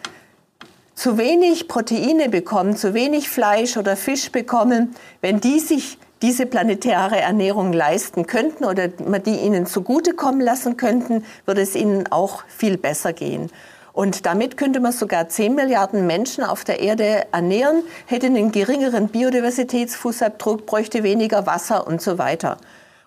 [0.95, 7.21] zu wenig Proteine bekommen, zu wenig Fleisch oder Fisch bekommen, wenn die sich diese planetäre
[7.21, 12.79] Ernährung leisten könnten oder man die ihnen zugutekommen lassen könnten, würde es ihnen auch viel
[12.79, 13.51] besser gehen.
[13.93, 19.09] Und damit könnte man sogar 10 Milliarden Menschen auf der Erde ernähren, hätte einen geringeren
[19.09, 22.57] Biodiversitätsfußabdruck, bräuchte weniger Wasser und so weiter.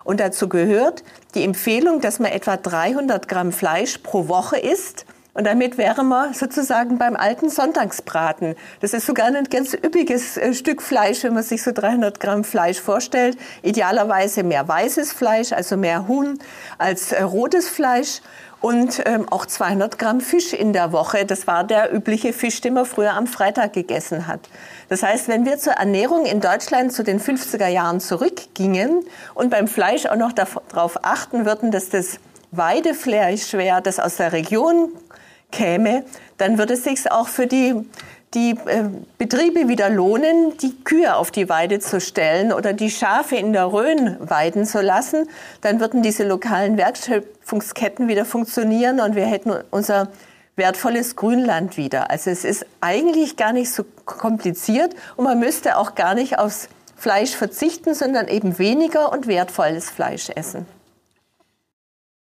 [0.04, 1.02] Und dazu gehört
[1.34, 5.04] die Empfehlung, dass man etwa 300 Gramm Fleisch pro Woche isst.
[5.38, 8.56] Und damit wäre man sozusagen beim alten Sonntagsbraten.
[8.80, 12.42] Das ist sogar ein ganz üppiges äh, Stück Fleisch, wenn man sich so 300 Gramm
[12.42, 13.38] Fleisch vorstellt.
[13.62, 16.40] Idealerweise mehr weißes Fleisch, also mehr Huhn
[16.76, 18.20] als äh, rotes Fleisch
[18.60, 21.24] und ähm, auch 200 Gramm Fisch in der Woche.
[21.24, 24.40] Das war der übliche Fisch, den man früher am Freitag gegessen hat.
[24.88, 29.68] Das heißt, wenn wir zur Ernährung in Deutschland zu den 50er Jahren zurückgingen und beim
[29.68, 32.18] Fleisch auch noch darauf achten würden, dass das
[32.50, 34.90] Weidefleisch wäre, das aus der Region
[35.50, 36.04] käme,
[36.36, 37.74] dann würde es sich auch für die
[38.34, 38.84] die äh,
[39.16, 43.72] Betriebe wieder lohnen, die Kühe auf die Weide zu stellen oder die Schafe in der
[43.72, 45.28] Rhön weiden zu lassen,
[45.62, 50.08] dann würden diese lokalen Wertschöpfungsketten wieder funktionieren und wir hätten unser
[50.56, 52.10] wertvolles Grünland wieder.
[52.10, 56.68] Also es ist eigentlich gar nicht so kompliziert und man müsste auch gar nicht aufs
[56.96, 60.66] Fleisch verzichten, sondern eben weniger und wertvolles Fleisch essen.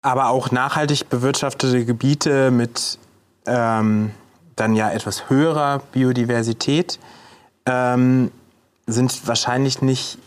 [0.03, 2.99] Aber auch nachhaltig bewirtschaftete Gebiete mit
[3.47, 4.13] ähm
[4.57, 6.99] dann ja etwas höherer Biodiversität,
[7.67, 8.31] ähm,
[8.87, 10.19] sind wahrscheinlich nicht,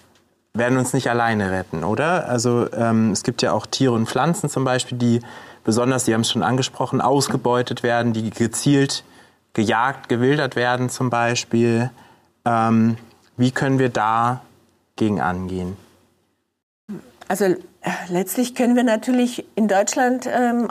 [0.54, 2.28] werden uns nicht alleine retten, oder?
[2.28, 5.20] Also ähm, es gibt ja auch Tiere und Pflanzen zum Beispiel, die
[5.64, 9.04] besonders, Sie haben es schon angesprochen, ausgebeutet werden, die gezielt
[9.54, 11.90] gejagt, gewildert werden zum Beispiel.
[12.46, 12.98] Ähm,
[13.38, 14.42] wie können wir da
[14.96, 15.78] gegen angehen?
[17.28, 17.56] Also
[18.10, 20.70] letztlich können wir natürlich in Deutschland ähm,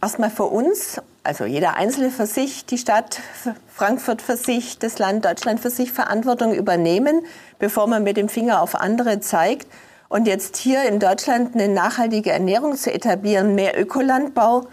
[0.00, 3.20] erstmal für uns also jeder Einzelne für sich, die Stadt
[3.68, 7.20] Frankfurt für sich, das Land Deutschland für sich Verantwortung übernehmen,
[7.58, 9.66] bevor man mit dem Finger auf andere zeigt.
[10.08, 14.68] Und jetzt hier in Deutschland eine nachhaltige Ernährung zu etablieren, mehr Ökolandbau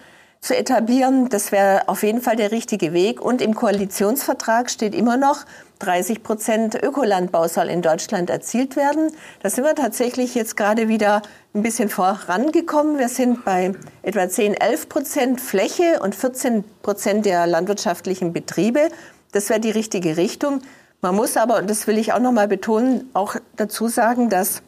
[0.45, 3.19] zu etablieren, das wäre auf jeden Fall der richtige Weg.
[3.19, 5.43] Und im Koalitionsvertrag steht immer noch,
[5.79, 9.11] 30 Prozent Ökolandbau soll in Deutschland erzielt werden.
[9.41, 11.23] Da sind wir tatsächlich jetzt gerade wieder
[11.55, 12.99] ein bisschen vorangekommen.
[12.99, 18.89] Wir sind bei etwa 10, 11 Prozent Fläche und 14 Prozent der landwirtschaftlichen Betriebe.
[19.31, 20.61] Das wäre die richtige Richtung.
[21.01, 24.61] Man muss aber, und das will ich auch noch mal betonen, auch dazu sagen, dass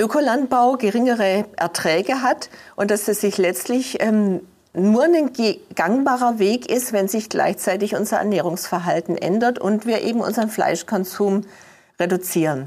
[0.00, 4.40] Ökolandbau geringere Erträge hat und dass es sich letztlich ähm,
[4.72, 5.30] nur ein
[5.74, 11.42] gangbarer Weg ist, wenn sich gleichzeitig unser Ernährungsverhalten ändert und wir eben unseren Fleischkonsum
[11.98, 12.66] reduzieren.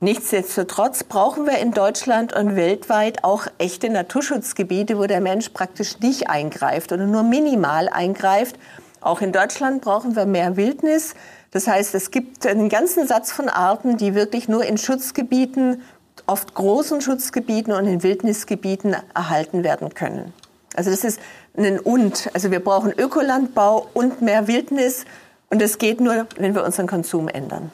[0.00, 6.28] Nichtsdestotrotz brauchen wir in Deutschland und weltweit auch echte Naturschutzgebiete, wo der Mensch praktisch nicht
[6.28, 8.56] eingreift oder nur minimal eingreift.
[9.00, 11.14] Auch in Deutschland brauchen wir mehr Wildnis.
[11.52, 15.82] Das heißt, es gibt einen ganzen Satz von Arten, die wirklich nur in Schutzgebieten,
[16.26, 20.32] oft großen Schutzgebieten und in Wildnisgebieten erhalten werden können.
[20.74, 21.20] Also das ist
[21.56, 22.30] ein Und.
[22.34, 25.04] Also wir brauchen Ökolandbau und mehr Wildnis.
[25.50, 27.70] Und das geht nur, wenn wir unseren Konsum ändern.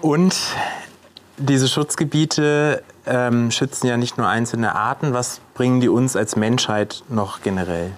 [0.00, 0.36] Und
[1.36, 5.12] diese Schutzgebiete ähm, schützen ja nicht nur einzelne Arten.
[5.12, 7.92] Was bringen die uns als Menschheit noch generell?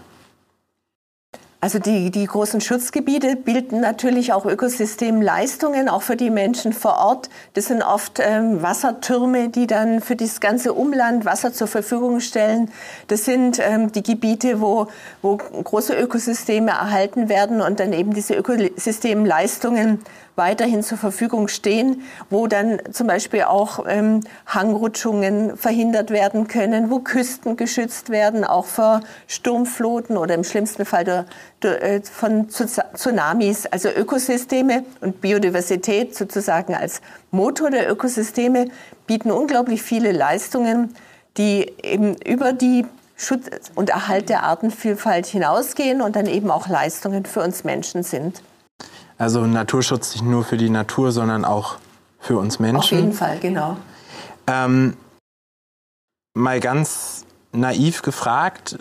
[1.64, 7.30] Also die, die großen Schutzgebiete bilden natürlich auch Ökosystemleistungen, auch für die Menschen vor Ort.
[7.54, 12.68] Das sind oft ähm, Wassertürme, die dann für das ganze Umland Wasser zur Verfügung stellen.
[13.06, 14.88] Das sind ähm, die Gebiete, wo,
[15.22, 20.00] wo große Ökosysteme erhalten werden und dann eben diese Ökosystemleistungen
[20.36, 27.00] weiterhin zur Verfügung stehen, wo dann zum Beispiel auch ähm, Hangrutschungen verhindert werden können, wo
[27.00, 31.26] Küsten geschützt werden, auch vor Sturmfluten oder im schlimmsten Fall der,
[31.62, 33.66] der, äh, von Tsunamis.
[33.66, 38.68] Also Ökosysteme und Biodiversität sozusagen als Motor der Ökosysteme
[39.06, 40.94] bieten unglaublich viele Leistungen,
[41.36, 47.24] die eben über die Schutz und Erhalt der Artenvielfalt hinausgehen und dann eben auch Leistungen
[47.24, 48.42] für uns Menschen sind.
[49.22, 51.76] Also Naturschutz nicht nur für die Natur, sondern auch
[52.18, 52.78] für uns Menschen.
[52.78, 53.76] Auf jeden Fall, genau.
[54.48, 54.96] Ähm,
[56.34, 58.80] mal ganz naiv gefragt,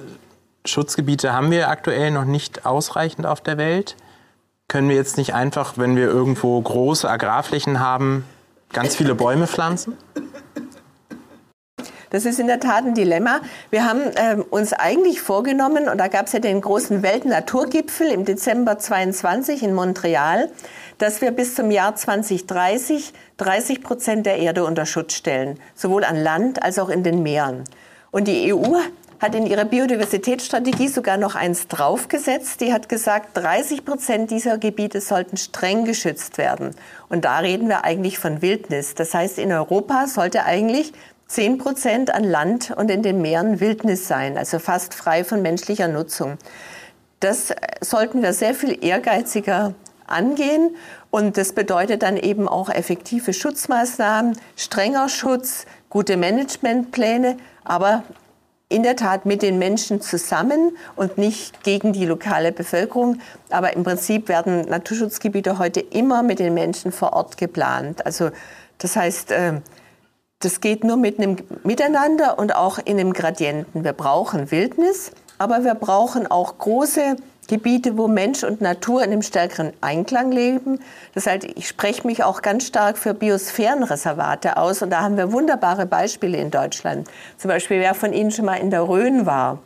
[0.65, 3.95] Schutzgebiete haben wir aktuell noch nicht ausreichend auf der Welt.
[4.67, 8.25] Können wir jetzt nicht einfach, wenn wir irgendwo große Agrarflächen haben,
[8.73, 9.95] ganz viele Bäume pflanzen?
[12.11, 13.39] Das ist in der Tat ein Dilemma.
[13.69, 18.25] Wir haben äh, uns eigentlich vorgenommen, und da gab es ja den großen Weltnaturgipfel im
[18.25, 20.49] Dezember 22 in Montreal,
[20.97, 26.15] dass wir bis zum Jahr 2030 30 Prozent der Erde unter Schutz stellen, sowohl an
[26.15, 27.63] Land als auch in den Meeren.
[28.11, 28.75] Und die EU
[29.21, 32.59] hat in ihrer Biodiversitätsstrategie sogar noch eins draufgesetzt.
[32.59, 36.75] Die hat gesagt, 30 Prozent dieser Gebiete sollten streng geschützt werden.
[37.07, 38.95] Und da reden wir eigentlich von Wildnis.
[38.95, 40.91] Das heißt, in Europa sollte eigentlich
[41.31, 45.87] 10 Prozent an Land und in den Meeren Wildnis sein, also fast frei von menschlicher
[45.87, 46.37] Nutzung.
[47.21, 49.73] Das sollten wir sehr viel ehrgeiziger
[50.07, 50.75] angehen.
[51.09, 58.03] Und das bedeutet dann eben auch effektive Schutzmaßnahmen, strenger Schutz, gute Managementpläne, aber
[58.67, 63.19] in der Tat mit den Menschen zusammen und nicht gegen die lokale Bevölkerung.
[63.49, 68.05] Aber im Prinzip werden Naturschutzgebiete heute immer mit den Menschen vor Ort geplant.
[68.05, 68.31] Also
[68.79, 69.61] das heißt, äh,
[70.41, 73.83] das geht nur mit einem Miteinander und auch in einem Gradienten.
[73.83, 77.15] Wir brauchen Wildnis, aber wir brauchen auch große
[77.47, 80.79] Gebiete, wo Mensch und Natur in einem stärkeren Einklang leben.
[81.13, 85.31] Das heißt, ich spreche mich auch ganz stark für Biosphärenreservate aus und da haben wir
[85.31, 87.09] wunderbare Beispiele in Deutschland.
[87.37, 89.59] Zum Beispiel, wer von Ihnen schon mal in der Rhön war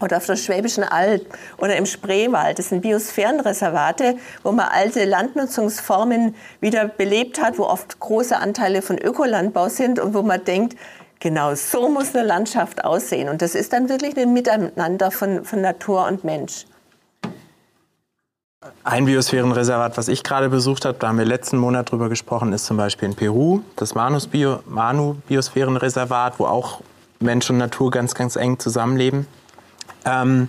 [0.00, 1.26] oder auf der Schwäbischen Alb
[1.58, 2.58] oder im Spreewald.
[2.58, 8.98] Das sind Biosphärenreservate, wo man alte Landnutzungsformen wieder belebt hat, wo oft große Anteile von
[8.98, 10.76] Ökolandbau sind und wo man denkt,
[11.18, 13.28] genau so muss eine Landschaft aussehen.
[13.28, 16.66] Und das ist dann wirklich ein Miteinander von, von Natur und Mensch.
[18.84, 22.66] Ein Biosphärenreservat, was ich gerade besucht habe, da haben wir letzten Monat drüber gesprochen, ist
[22.66, 26.82] zum Beispiel in Peru, das Manu-Biosphärenreservat, wo auch
[27.20, 29.26] Mensch und Natur ganz, ganz eng zusammenleben.
[30.04, 30.48] Ähm,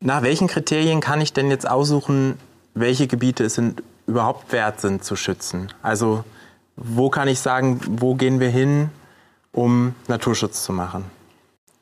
[0.00, 2.38] nach welchen Kriterien kann ich denn jetzt aussuchen,
[2.74, 5.72] welche Gebiete es sind, überhaupt wert sind zu schützen?
[5.82, 6.24] Also
[6.76, 8.90] wo kann ich sagen, wo gehen wir hin,
[9.52, 11.04] um Naturschutz zu machen?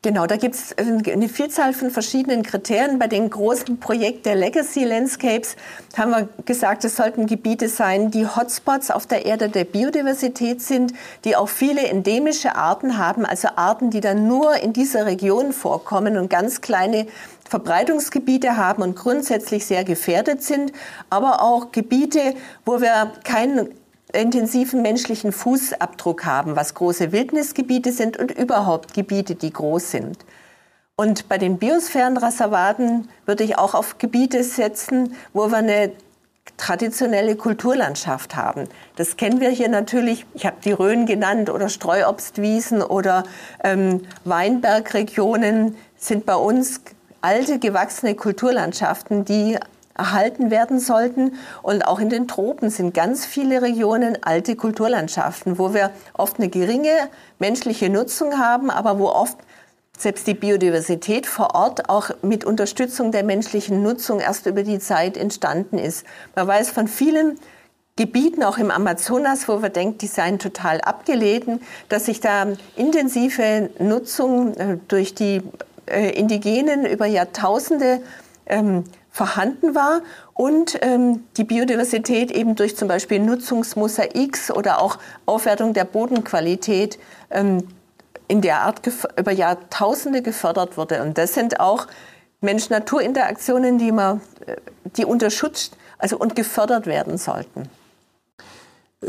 [0.01, 2.99] Genau, da gibt es eine Vielzahl von verschiedenen Kriterien.
[2.99, 5.57] Bei dem großen Projekt der Legacy Landscapes
[5.97, 10.93] haben wir gesagt, es sollten Gebiete sein, die Hotspots auf der Erde der Biodiversität sind,
[11.25, 16.17] die auch viele endemische Arten haben, also Arten, die dann nur in dieser Region vorkommen
[16.17, 17.05] und ganz kleine
[17.49, 20.71] Verbreitungsgebiete haben und grundsätzlich sehr gefährdet sind,
[21.09, 23.67] aber auch Gebiete, wo wir keinen
[24.13, 30.17] intensiven menschlichen Fußabdruck haben, was große Wildnisgebiete sind und überhaupt Gebiete, die groß sind.
[30.95, 35.91] Und bei den Biosphärenreservaten würde ich auch auf Gebiete setzen, wo wir eine
[36.57, 38.65] traditionelle Kulturlandschaft haben.
[38.97, 40.25] Das kennen wir hier natürlich.
[40.33, 43.23] Ich habe die Rhön genannt oder Streuobstwiesen oder
[43.63, 46.81] ähm, Weinbergregionen sind bei uns
[47.21, 49.57] alte gewachsene Kulturlandschaften, die
[49.99, 51.33] erhalten werden sollten.
[51.61, 56.49] Und auch in den Tropen sind ganz viele Regionen alte Kulturlandschaften, wo wir oft eine
[56.49, 59.37] geringe menschliche Nutzung haben, aber wo oft
[59.97, 65.17] selbst die Biodiversität vor Ort auch mit Unterstützung der menschlichen Nutzung erst über die Zeit
[65.17, 66.05] entstanden ist.
[66.35, 67.37] Man weiß von vielen
[67.97, 71.59] Gebieten, auch im Amazonas, wo wir denken, die seien total abgelegen,
[71.89, 75.41] dass sich da intensive Nutzung äh, durch die
[75.85, 77.99] äh, Indigenen über Jahrtausende
[78.45, 78.85] ähm,
[79.19, 80.01] vorhanden war
[80.33, 86.97] und ähm, die Biodiversität eben durch zum Beispiel Nutzungsmosaiks oder auch Aufwertung der Bodenqualität
[87.29, 87.67] ähm,
[88.29, 88.79] in der Art
[89.17, 91.01] über Jahrtausende gefördert wurde.
[91.01, 91.87] Und das sind auch
[92.39, 94.55] Mensch-Natur-Interaktionen, die, man, äh,
[94.95, 95.27] die unter
[95.97, 97.67] also, und gefördert werden sollten.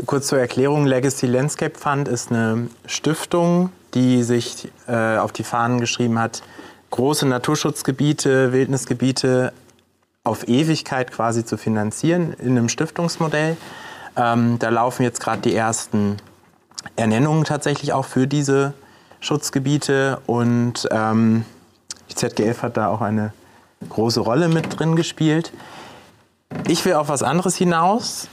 [0.05, 5.79] Kurz zur Erklärung, Legacy Landscape Fund ist eine Stiftung, die sich äh, auf die Fahnen
[5.79, 6.43] geschrieben hat,
[6.89, 9.53] große Naturschutzgebiete, Wildnisgebiete
[10.23, 13.57] auf Ewigkeit quasi zu finanzieren in einem Stiftungsmodell.
[14.15, 16.17] Ähm, da laufen jetzt gerade die ersten
[16.95, 18.73] Ernennungen tatsächlich auch für diese
[19.19, 21.45] Schutzgebiete und ähm,
[22.09, 23.33] die ZGF hat da auch eine
[23.89, 25.51] große Rolle mit drin gespielt.
[26.67, 28.27] Ich will auf was anderes hinaus.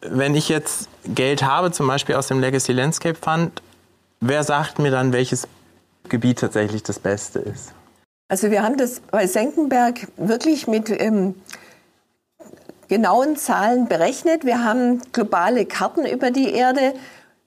[0.00, 3.62] Wenn ich jetzt Geld habe, zum Beispiel aus dem Legacy Landscape Fund,
[4.20, 5.48] wer sagt mir dann, welches
[6.08, 7.72] Gebiet tatsächlich das Beste ist?
[8.28, 11.36] Also wir haben das bei Senckenberg wirklich mit ähm,
[12.88, 14.44] genauen Zahlen berechnet.
[14.44, 16.94] Wir haben globale Karten über die Erde,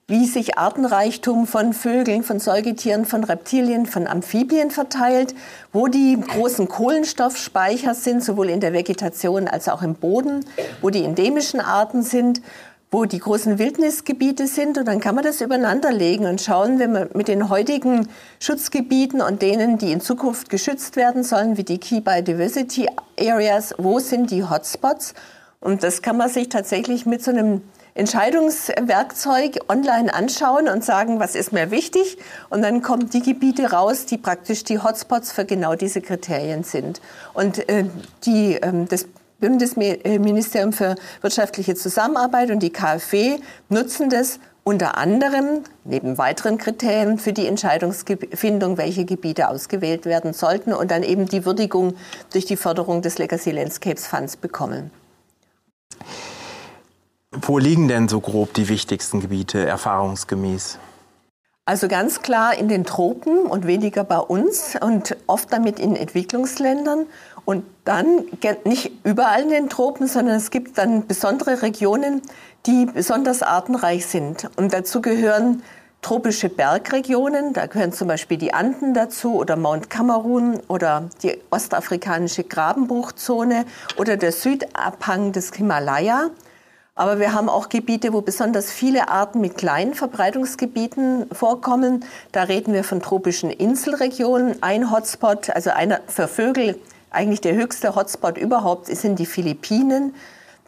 [0.08, 5.36] wie sich Artenreichtum von Vögeln, von Säugetieren, von Reptilien, von Amphibien verteilt,
[5.74, 10.46] wo die großen Kohlenstoffspeicher sind, sowohl in der Vegetation als auch im Boden,
[10.82, 12.42] wo die endemischen Arten sind
[12.92, 14.78] wo die großen Wildnisgebiete sind.
[14.78, 18.08] Und dann kann man das übereinander legen und schauen, wenn man mit den heutigen
[18.40, 22.88] Schutzgebieten und denen, die in Zukunft geschützt werden sollen, wie die Key Biodiversity
[23.20, 25.14] Areas, wo sind die Hotspots?
[25.60, 27.62] Und das kann man sich tatsächlich mit so einem
[27.96, 32.18] Entscheidungswerkzeug online anschauen und sagen, was ist mir wichtig.
[32.50, 37.02] Und dann kommen die Gebiete raus, die praktisch die Hotspots für genau diese Kriterien sind.
[37.34, 37.86] Und äh,
[38.24, 39.06] die, äh, das
[39.40, 47.34] Bundesministerium für wirtschaftliche Zusammenarbeit und die KfW nutzen das unter anderem neben weiteren Kriterien für
[47.34, 51.96] die Entscheidungsfindung, welche Gebiete ausgewählt werden sollten und dann eben die Würdigung
[52.32, 54.92] durch die Förderung des Legacy Landscapes Funds bekommen.
[57.32, 60.78] Wo liegen denn so grob die wichtigsten Gebiete erfahrungsgemäß?
[61.66, 67.06] Also ganz klar in den Tropen und weniger bei uns und oft damit in Entwicklungsländern.
[67.50, 68.26] Und dann
[68.64, 72.22] nicht überall in den Tropen, sondern es gibt dann besondere Regionen,
[72.68, 74.48] die besonders artenreich sind.
[74.56, 75.64] Und dazu gehören
[76.04, 82.44] tropische Bergregionen, da gehören zum Beispiel die Anden dazu oder Mount Kamerun oder die ostafrikanische
[82.44, 83.66] Grabenbruchzone
[83.98, 86.30] oder der Südabhang des Himalaya.
[86.94, 92.06] Aber wir haben auch Gebiete, wo besonders viele Arten mit kleinen Verbreitungsgebieten vorkommen.
[92.32, 94.62] Da reden wir von tropischen Inselregionen.
[94.62, 96.80] Ein Hotspot, also einer für Vögel,
[97.12, 100.14] eigentlich der höchste Hotspot überhaupt, sind die Philippinen.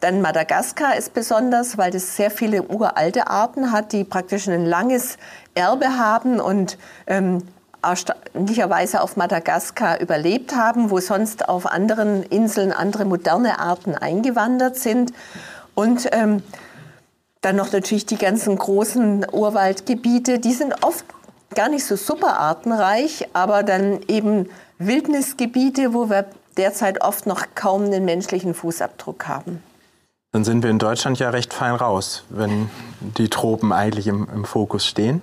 [0.00, 5.16] Dann Madagaskar ist besonders, weil das sehr viele uralte Arten hat, die praktisch ein langes
[5.54, 6.76] Erbe haben und
[7.06, 7.42] ähm,
[7.82, 15.12] erstaunlicherweise auf Madagaskar überlebt haben, wo sonst auf anderen Inseln andere moderne Arten eingewandert sind.
[15.74, 16.42] Und ähm,
[17.40, 21.04] dann noch natürlich die ganzen großen Urwaldgebiete, die sind oft
[21.54, 24.48] gar nicht so super artenreich, aber dann eben
[24.86, 26.26] Wildnisgebiete, wo wir
[26.56, 29.62] derzeit oft noch kaum einen menschlichen Fußabdruck haben.
[30.32, 32.70] Dann sind wir in Deutschland ja recht fein raus, wenn
[33.00, 35.20] die Tropen eigentlich im, im Fokus stehen.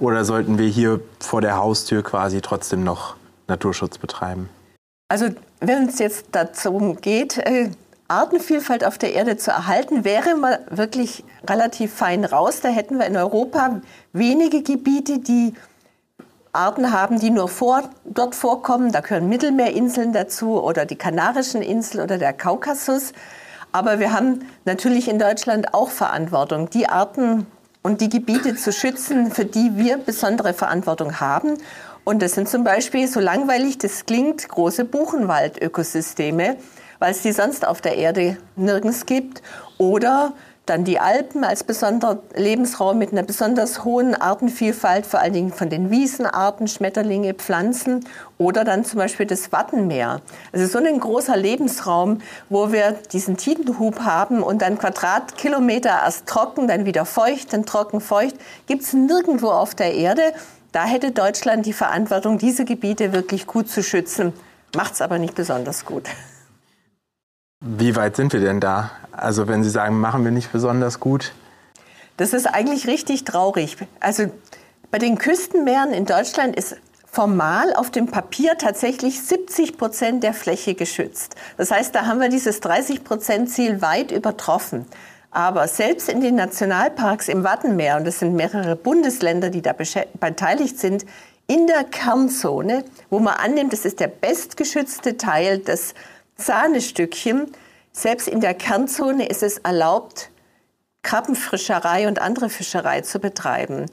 [0.00, 4.48] Oder sollten wir hier vor der Haustür quasi trotzdem noch Naturschutz betreiben?
[5.08, 5.28] Also
[5.60, 7.70] wenn es jetzt darum geht, äh,
[8.08, 12.60] Artenvielfalt auf der Erde zu erhalten, wäre man wirklich relativ fein raus.
[12.60, 13.80] Da hätten wir in Europa
[14.12, 15.54] wenige Gebiete, die
[16.58, 18.92] Arten haben, die nur vor, dort vorkommen.
[18.92, 23.12] Da gehören Mittelmeerinseln dazu oder die Kanarischen Inseln oder der Kaukasus.
[23.70, 27.46] Aber wir haben natürlich in Deutschland auch Verantwortung, die Arten
[27.82, 31.58] und die Gebiete zu schützen, für die wir besondere Verantwortung haben.
[32.04, 36.56] Und das sind zum Beispiel, so langweilig das klingt, große Buchenwaldökosysteme
[36.98, 39.42] weil es die sonst auf der Erde nirgends gibt.
[39.78, 40.32] Oder
[40.68, 45.70] dann die Alpen als besonderer Lebensraum mit einer besonders hohen Artenvielfalt, vor allen Dingen von
[45.70, 48.04] den Wiesenarten, Schmetterlinge, Pflanzen
[48.36, 50.20] oder dann zum Beispiel das Wattenmeer.
[50.52, 56.68] Also so ein großer Lebensraum, wo wir diesen Tidenhub haben und dann Quadratkilometer erst trocken,
[56.68, 60.22] dann wieder feucht, dann trocken, feucht, gibt es nirgendwo auf der Erde.
[60.72, 64.32] Da hätte Deutschland die Verantwortung, diese Gebiete wirklich gut zu schützen,
[64.76, 66.04] macht es aber nicht besonders gut.
[67.60, 68.92] Wie weit sind wir denn da?
[69.10, 71.32] Also wenn Sie sagen, machen wir nicht besonders gut?
[72.16, 73.76] Das ist eigentlich richtig traurig.
[73.98, 74.30] Also
[74.92, 80.74] bei den Küstenmeeren in Deutschland ist formal auf dem Papier tatsächlich 70 Prozent der Fläche
[80.74, 81.34] geschützt.
[81.56, 84.86] Das heißt, da haben wir dieses 30 Prozent Ziel weit übertroffen.
[85.32, 90.78] Aber selbst in den Nationalparks im Wattenmeer, und das sind mehrere Bundesländer, die da beteiligt
[90.78, 91.04] sind,
[91.48, 95.94] in der Kernzone, wo man annimmt, das ist der bestgeschützte Teil des
[96.38, 97.52] Sahnestückchen.
[97.92, 100.30] Selbst in der Kernzone ist es erlaubt,
[101.02, 103.86] Krabbenfischerei und andere Fischerei zu betreiben.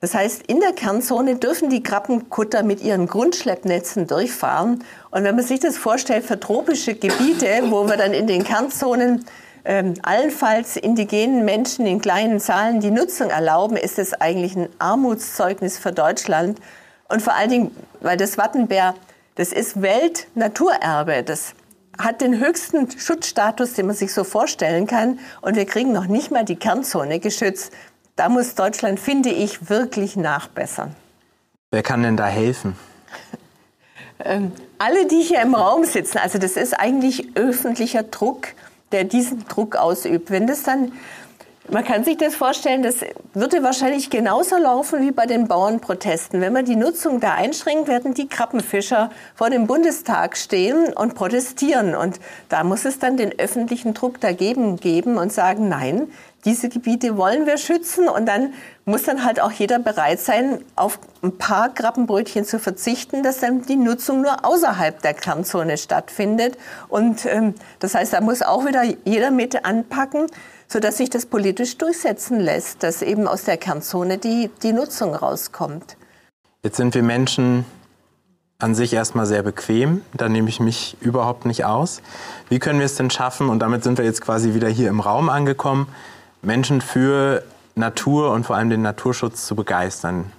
[0.00, 4.84] Das heißt, in der Kernzone dürfen die Krabbenkutter mit ihren Grundschleppnetzen durchfahren.
[5.10, 9.24] Und wenn man sich das vorstellt für tropische Gebiete, wo wir dann in den Kernzonen
[9.64, 15.78] ähm, allenfalls indigenen Menschen in kleinen Zahlen die Nutzung erlauben, ist es eigentlich ein Armutszeugnis
[15.78, 16.60] für Deutschland.
[17.08, 18.94] Und vor allen Dingen, weil das Wattenbär,
[19.36, 21.22] das ist Weltnaturerbe.
[21.22, 21.54] Das
[21.98, 25.18] hat den höchsten Schutzstatus, den man sich so vorstellen kann.
[25.40, 27.72] Und wir kriegen noch nicht mal die Kernzone geschützt.
[28.16, 30.94] Da muss Deutschland, finde ich, wirklich nachbessern.
[31.70, 32.76] Wer kann denn da helfen?
[34.20, 38.48] Ähm, alle, die hier im Raum sitzen, also das ist eigentlich öffentlicher Druck,
[38.92, 40.30] der diesen Druck ausübt.
[40.30, 40.92] Wenn das dann
[41.70, 42.96] man kann sich das vorstellen, das
[43.32, 46.42] würde wahrscheinlich genauso laufen wie bei den Bauernprotesten.
[46.42, 51.94] Wenn man die Nutzung da einschränkt, werden die Krabbenfischer vor dem Bundestag stehen und protestieren.
[51.94, 56.08] Und da muss es dann den öffentlichen Druck dagegen geben und sagen, nein,
[56.44, 58.08] diese Gebiete wollen wir schützen.
[58.08, 58.52] Und dann
[58.84, 63.62] muss dann halt auch jeder bereit sein, auf ein paar Krabbenbrötchen zu verzichten, dass dann
[63.62, 66.58] die Nutzung nur außerhalb der Kernzone stattfindet.
[66.88, 70.26] Und ähm, das heißt, da muss auch wieder jeder mit anpacken
[70.74, 75.96] sodass sich das politisch durchsetzen lässt, dass eben aus der Kernzone die, die Nutzung rauskommt.
[76.64, 77.64] Jetzt sind wir Menschen
[78.58, 82.02] an sich erstmal sehr bequem, da nehme ich mich überhaupt nicht aus.
[82.48, 84.98] Wie können wir es denn schaffen, und damit sind wir jetzt quasi wieder hier im
[84.98, 85.86] Raum angekommen,
[86.42, 87.44] Menschen für
[87.76, 90.32] Natur und vor allem den Naturschutz zu begeistern?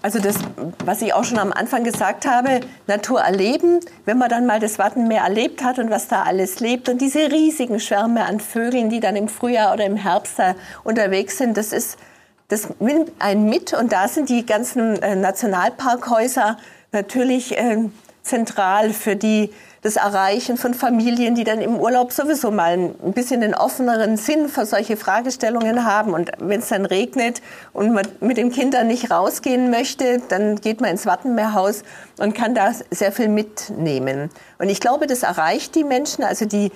[0.00, 0.36] Also das,
[0.84, 4.78] was ich auch schon am Anfang gesagt habe, Natur erleben, wenn man dann mal das
[4.78, 9.00] Wattenmeer erlebt hat und was da alles lebt und diese riesigen Schwärme an Vögeln, die
[9.00, 11.98] dann im Frühjahr oder im Herbst da unterwegs sind, das ist,
[12.46, 16.58] das nimmt einen mit und da sind die ganzen äh, Nationalparkhäuser
[16.92, 17.78] natürlich äh,
[18.22, 19.50] zentral für die
[19.88, 24.50] das Erreichen von Familien, die dann im Urlaub sowieso mal ein bisschen den offeneren Sinn
[24.50, 26.12] für solche Fragestellungen haben.
[26.12, 27.40] Und wenn es dann regnet
[27.72, 31.84] und man mit den Kindern nicht rausgehen möchte, dann geht man ins Wattenmeerhaus
[32.18, 34.28] und kann da sehr viel mitnehmen.
[34.58, 36.70] Und ich glaube, das erreicht die Menschen, also die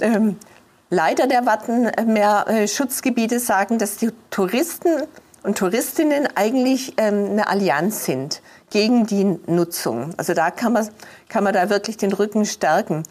[0.00, 0.36] ähm,
[0.88, 5.02] Leiter der Wattenmeer-Schutzgebiete sagen, dass die Touristen
[5.42, 8.41] und Touristinnen eigentlich ähm, eine Allianz sind
[8.72, 10.14] gegen die Nutzung.
[10.16, 10.88] Also da kann man,
[11.28, 13.02] kann man da wirklich den Rücken stärken.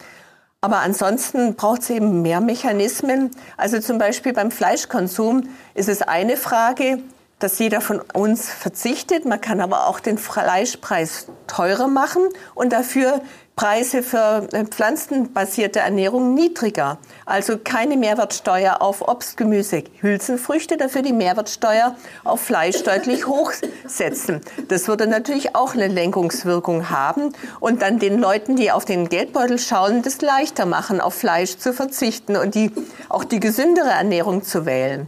[0.59, 3.29] Aber ansonsten braucht es eben mehr Mechanismen.
[3.57, 6.99] Also zum Beispiel beim Fleischkonsum ist es eine Frage,
[7.37, 9.25] dass jeder von uns verzichtet.
[9.25, 12.23] Man kann aber auch den Fleischpreis teurer machen
[12.55, 13.21] und dafür
[13.55, 16.97] Preise für äh, pflanzenbasierte Ernährung niedriger.
[17.25, 24.41] Also keine Mehrwertsteuer auf Obst, Gemüse, Hülsenfrüchte, dafür die Mehrwertsteuer auf Fleisch deutlich hochsetzen.
[24.69, 29.59] Das würde natürlich auch eine Lenkungswirkung haben und dann den Leuten, die auf den Geldbeutel
[29.59, 32.71] schauen, das leichter machen, auf Fleisch zu verzichten und die,
[33.09, 35.07] auch die gesündere Ernährung zu wählen.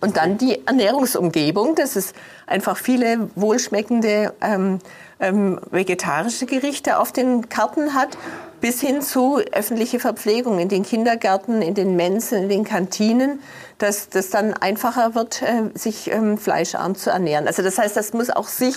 [0.00, 2.12] Und dann die Ernährungsumgebung, dass es
[2.48, 4.80] einfach viele wohlschmeckende ähm,
[5.22, 8.18] ähm, vegetarische Gerichte auf den Karten hat,
[8.60, 13.40] bis hin zu öffentliche Verpflegung in den Kindergärten, in den Mensen, in den Kantinen,
[13.78, 17.46] dass das dann einfacher wird, äh, sich ähm, fleischarm zu ernähren.
[17.46, 18.76] Also das heißt, das muss auch sich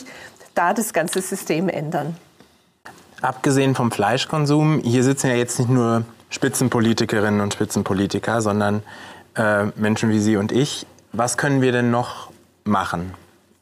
[0.53, 2.15] da das ganze System ändern.
[3.21, 8.83] Abgesehen vom Fleischkonsum, hier sitzen ja jetzt nicht nur Spitzenpolitikerinnen und Spitzenpolitiker, sondern
[9.35, 10.85] äh, Menschen wie Sie und ich.
[11.11, 12.29] Was können wir denn noch
[12.65, 13.13] machen,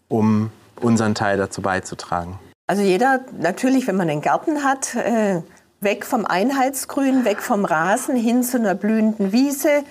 [0.10, 2.40] um unseren Teil dazu beizutragen?
[2.74, 5.44] Also jeder, natürlich, wenn man einen Garten hat, äh,
[5.80, 9.84] weg vom Einheitsgrün, weg vom Rasen hin zu einer blühenden Wiese.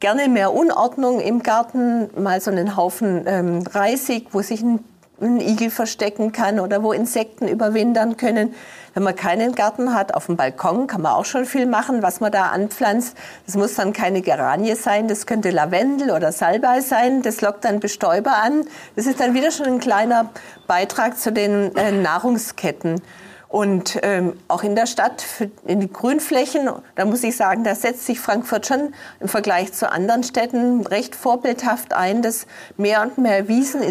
[0.00, 4.80] Gerne mehr Unordnung im Garten, mal so einen Haufen ähm, Reisig, wo sich ein
[5.20, 8.54] ein Igel verstecken kann oder wo Insekten überwintern können.
[8.94, 12.20] Wenn man keinen Garten hat, auf dem Balkon kann man auch schon viel machen, was
[12.20, 13.16] man da anpflanzt.
[13.44, 17.22] Das muss dann keine Geranie sein, das könnte Lavendel oder Salbei sein.
[17.22, 18.64] Das lockt dann Bestäuber an.
[18.94, 20.30] Das ist dann wieder schon ein kleiner
[20.66, 23.02] Beitrag zu den äh, Nahrungsketten.
[23.48, 25.24] Und ähm, auch in der Stadt,
[25.64, 29.90] in den Grünflächen, da muss ich sagen, da setzt sich Frankfurt schon im Vergleich zu
[29.90, 32.46] anderen Städten recht vorbildhaft ein, dass
[32.76, 33.82] mehr und mehr Wiesen,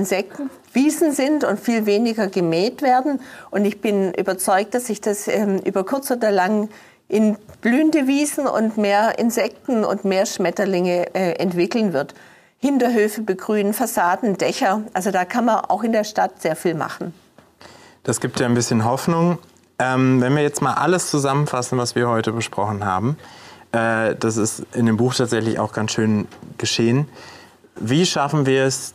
[0.75, 3.19] Insektenwiesen sind und viel weniger gemäht werden.
[3.49, 6.69] Und ich bin überzeugt, dass sich das ähm, über kurz oder lang
[7.07, 12.13] in blühende Wiesen und mehr Insekten und mehr Schmetterlinge äh, entwickeln wird.
[12.57, 14.81] Hinterhöfe begrünen, Fassaden, Dächer.
[14.93, 17.13] Also da kann man auch in der Stadt sehr viel machen.
[18.03, 19.37] Das gibt ja ein bisschen Hoffnung.
[19.77, 23.17] Ähm, wenn wir jetzt mal alles zusammenfassen, was wir heute besprochen haben,
[23.71, 27.07] äh, das ist in dem Buch tatsächlich auch ganz schön geschehen.
[27.75, 28.94] Wie schaffen wir es,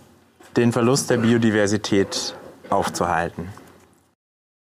[0.56, 2.34] den Verlust der Biodiversität
[2.68, 3.48] aufzuhalten?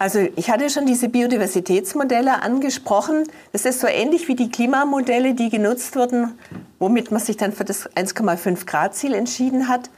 [0.02, 3.28] Also ich hatte schon diese Biodiversitätsmodelle angesprochen.
[3.52, 6.34] Das ist so ähnlich wie die Klimamodelle, die genutzt wurden,
[6.80, 9.92] womit man sich dann für das 1,5 Grad Ziel entschieden hat.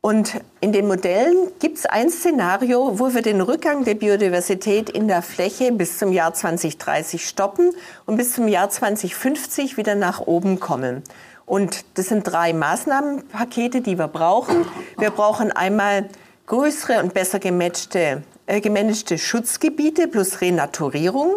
[0.00, 5.06] Und in den Modellen gibt es ein Szenario, wo wir den Rückgang der Biodiversität in
[5.06, 7.70] der Fläche bis zum Jahr 2030 stoppen
[8.06, 11.04] und bis zum Jahr 2050 wieder nach oben kommen.
[11.46, 14.64] Und das sind drei Maßnahmenpakete, die wir brauchen.
[14.98, 16.08] Wir brauchen einmal
[16.46, 21.36] größere und besser gematchte, äh, gemanagte Schutzgebiete plus Renaturierung.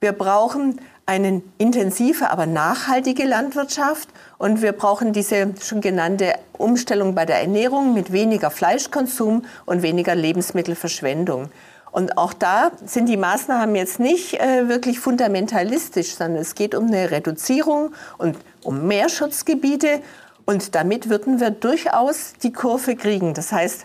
[0.00, 7.24] Wir brauchen eine intensive, aber nachhaltige Landwirtschaft und wir brauchen diese schon genannte Umstellung bei
[7.24, 11.50] der Ernährung mit weniger Fleischkonsum und weniger Lebensmittelverschwendung.
[11.90, 16.86] Und auch da sind die Maßnahmen jetzt nicht äh, wirklich fundamentalistisch, sondern es geht um
[16.86, 20.00] eine Reduzierung und um mehr Schutzgebiete.
[20.44, 23.34] Und damit würden wir durchaus die Kurve kriegen.
[23.34, 23.84] Das heißt,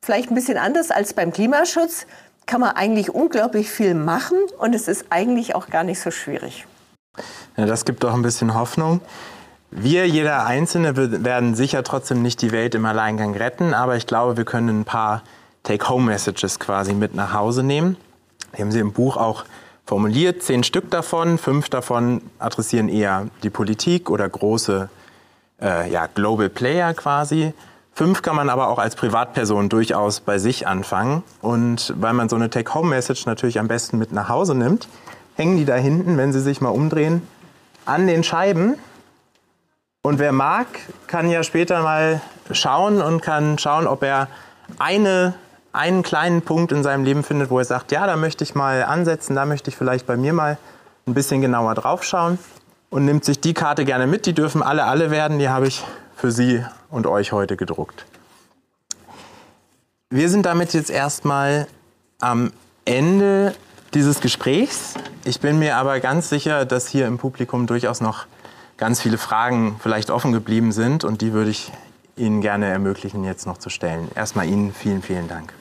[0.00, 2.06] vielleicht ein bisschen anders als beim Klimaschutz
[2.46, 6.66] kann man eigentlich unglaublich viel machen und es ist eigentlich auch gar nicht so schwierig.
[7.56, 9.00] Ja, das gibt doch ein bisschen Hoffnung.
[9.70, 14.38] Wir, jeder Einzelne, werden sicher trotzdem nicht die Welt im Alleingang retten, aber ich glaube,
[14.38, 15.22] wir können ein paar
[15.64, 17.98] Take-Home-Messages quasi mit nach Hause nehmen.
[18.56, 19.44] Die haben Sie im Buch auch
[19.88, 24.90] formuliert, zehn Stück davon, fünf davon adressieren eher die Politik oder große
[25.62, 27.54] äh, ja, Global Player quasi.
[27.94, 31.22] Fünf kann man aber auch als Privatperson durchaus bei sich anfangen.
[31.40, 34.88] Und weil man so eine Take-Home-Message natürlich am besten mit nach Hause nimmt,
[35.36, 37.22] hängen die da hinten, wenn Sie sich mal umdrehen,
[37.86, 38.74] an den Scheiben.
[40.02, 40.66] Und wer mag,
[41.06, 42.20] kann ja später mal
[42.50, 44.28] schauen und kann schauen, ob er
[44.78, 45.32] eine,
[45.72, 48.84] einen kleinen Punkt in seinem Leben findet, wo er sagt, ja, da möchte ich mal
[48.84, 50.58] ansetzen, da möchte ich vielleicht bei mir mal
[51.06, 52.38] ein bisschen genauer drauf schauen
[52.90, 54.26] und nimmt sich die Karte gerne mit.
[54.26, 55.84] Die dürfen alle alle werden, die habe ich
[56.16, 58.06] für Sie und euch heute gedruckt.
[60.10, 61.66] Wir sind damit jetzt erstmal
[62.18, 62.52] am
[62.84, 63.54] Ende
[63.94, 64.94] dieses Gesprächs.
[65.24, 68.26] Ich bin mir aber ganz sicher, dass hier im Publikum durchaus noch
[68.78, 71.72] ganz viele Fragen vielleicht offen geblieben sind und die würde ich
[72.18, 74.08] Ihnen gerne ermöglichen, jetzt noch zu stellen.
[74.14, 75.52] Erstmal Ihnen vielen, vielen Dank.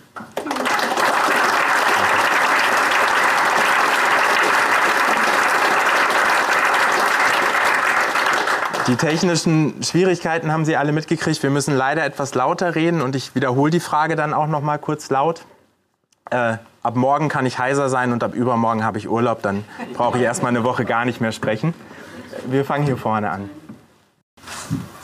[8.88, 11.44] Die technischen Schwierigkeiten haben Sie alle mitgekriegt.
[11.44, 14.78] Wir müssen leider etwas lauter reden und ich wiederhole die Frage dann auch noch mal
[14.78, 15.44] kurz laut.
[16.30, 19.42] Äh, ab morgen kann ich heiser sein und ab übermorgen habe ich Urlaub.
[19.42, 21.74] Dann brauche ich erstmal eine Woche gar nicht mehr sprechen.
[22.46, 23.50] Wir fangen hier vorne an.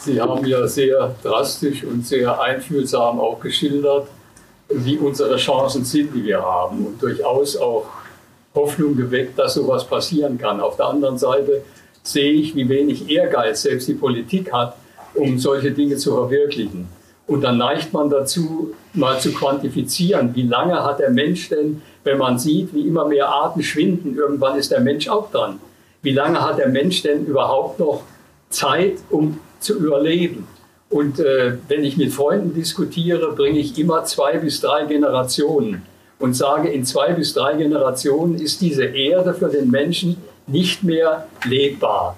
[0.04, 4.08] Sie haben ja sehr drastisch und sehr einfühlsam auch geschildert,
[4.68, 7.86] wie unsere Chancen sind, die wir haben und durchaus auch
[8.54, 10.60] Hoffnung geweckt, dass sowas passieren kann.
[10.60, 11.62] Auf der anderen Seite
[12.02, 14.76] sehe ich, wie wenig Ehrgeiz selbst die Politik hat,
[15.16, 16.90] um solche Dinge zu verwirklichen.
[17.26, 22.18] Und dann neigt man dazu, mal zu quantifizieren, wie lange hat der Mensch denn, wenn
[22.18, 25.62] man sieht, wie immer mehr Arten schwinden, irgendwann ist der Mensch auch dran.
[26.02, 28.02] Wie lange hat der Mensch denn überhaupt noch
[28.50, 30.48] Zeit, um zu überleben?
[30.90, 35.84] Und äh, wenn ich mit Freunden diskutiere, bringe ich immer zwei bis drei Generationen
[36.20, 41.28] und sage, in zwei bis drei Generationen ist diese Erde für den Menschen nicht mehr
[41.46, 42.16] lebbar.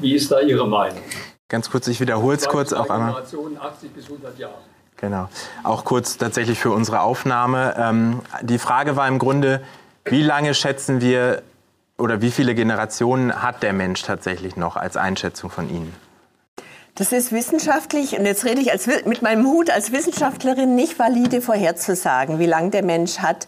[0.00, 1.02] Wie ist da Ihre Meinung?
[1.48, 3.14] Ganz kurz, ich wiederhole es kurz auch einmal.
[3.14, 4.54] 80 bis 100 Jahre.
[4.96, 5.28] Genau.
[5.62, 7.74] Auch kurz tatsächlich für unsere Aufnahme.
[7.78, 9.62] Ähm, die Frage war im Grunde,
[10.04, 11.42] wie lange schätzen wir
[11.98, 15.94] oder wie viele Generationen hat der Mensch tatsächlich noch als Einschätzung von Ihnen?
[16.98, 21.40] Das ist wissenschaftlich, und jetzt rede ich als, mit meinem Hut als Wissenschaftlerin, nicht valide
[21.40, 23.46] vorherzusagen, wie lange der Mensch hat.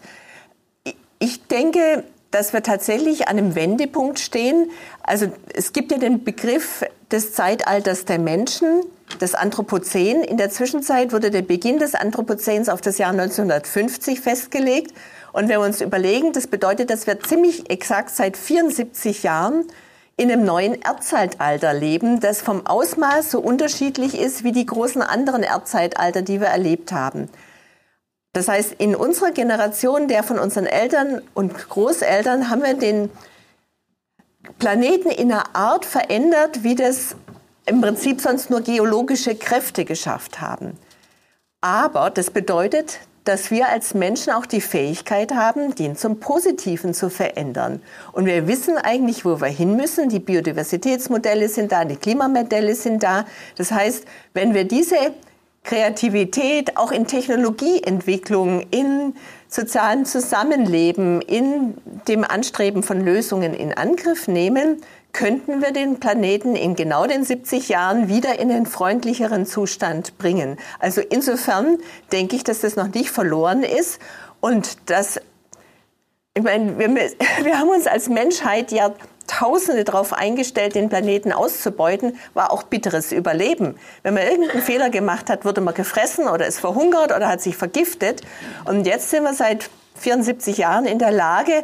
[1.19, 4.71] Ich denke, dass wir tatsächlich an einem Wendepunkt stehen.
[5.03, 8.83] Also es gibt ja den Begriff des Zeitalters der Menschen,
[9.19, 10.23] das Anthropozän.
[10.23, 14.93] In der Zwischenzeit wurde der Beginn des Anthropozäns auf das Jahr 1950 festgelegt.
[15.33, 19.65] Und wenn wir uns überlegen, das bedeutet, dass wir ziemlich exakt seit 74 Jahren
[20.21, 25.41] in einem neuen Erdzeitalter leben, das vom Ausmaß so unterschiedlich ist wie die großen anderen
[25.41, 27.27] Erdzeitalter, die wir erlebt haben.
[28.31, 33.09] Das heißt, in unserer Generation, der von unseren Eltern und Großeltern, haben wir den
[34.59, 37.15] Planeten in einer Art verändert, wie das
[37.65, 40.77] im Prinzip sonst nur geologische Kräfte geschafft haben.
[41.61, 47.09] Aber das bedeutet, dass wir als Menschen auch die Fähigkeit haben, den zum Positiven zu
[47.09, 47.81] verändern.
[48.13, 50.09] Und wir wissen eigentlich, wo wir hin müssen.
[50.09, 53.25] Die Biodiversitätsmodelle sind da, die Klimamodelle sind da.
[53.57, 54.95] Das heißt, wenn wir diese
[55.63, 59.13] Kreativität auch in Technologieentwicklung, in
[59.47, 61.75] sozialen Zusammenleben, in
[62.07, 64.81] dem Anstreben von Lösungen in Angriff nehmen,
[65.13, 70.57] könnten wir den Planeten in genau den 70 Jahren wieder in einen freundlicheren Zustand bringen.
[70.79, 71.77] Also insofern
[72.11, 73.99] denke ich, dass das noch nicht verloren ist
[74.39, 75.19] und dass
[76.33, 76.89] ich meine, wir,
[77.43, 78.93] wir haben uns als Menschheit ja
[79.31, 83.77] Jahrtausende darauf eingestellt, den Planeten auszubeuten, war auch bitteres Überleben.
[84.03, 87.55] Wenn man irgendeinen Fehler gemacht hat, wurde man gefressen oder ist verhungert oder hat sich
[87.55, 88.21] vergiftet.
[88.65, 91.63] Und jetzt sind wir seit 74 Jahren in der Lage,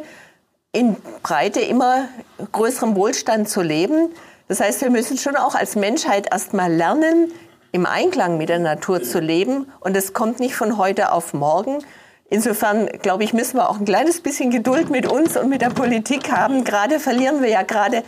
[0.78, 2.08] in Breite immer
[2.52, 4.10] größerem Wohlstand zu leben.
[4.46, 7.32] Das heißt, wir müssen schon auch als Menschheit erstmal lernen,
[7.72, 9.70] im Einklang mit der Natur zu leben.
[9.80, 11.82] Und es kommt nicht von heute auf morgen,
[12.30, 15.70] Insofern, glaube ich, müssen wir auch ein kleines bisschen Geduld mit uns und mit der
[15.70, 16.62] Politik haben.
[16.62, 18.02] Gerade verlieren wir ja gerade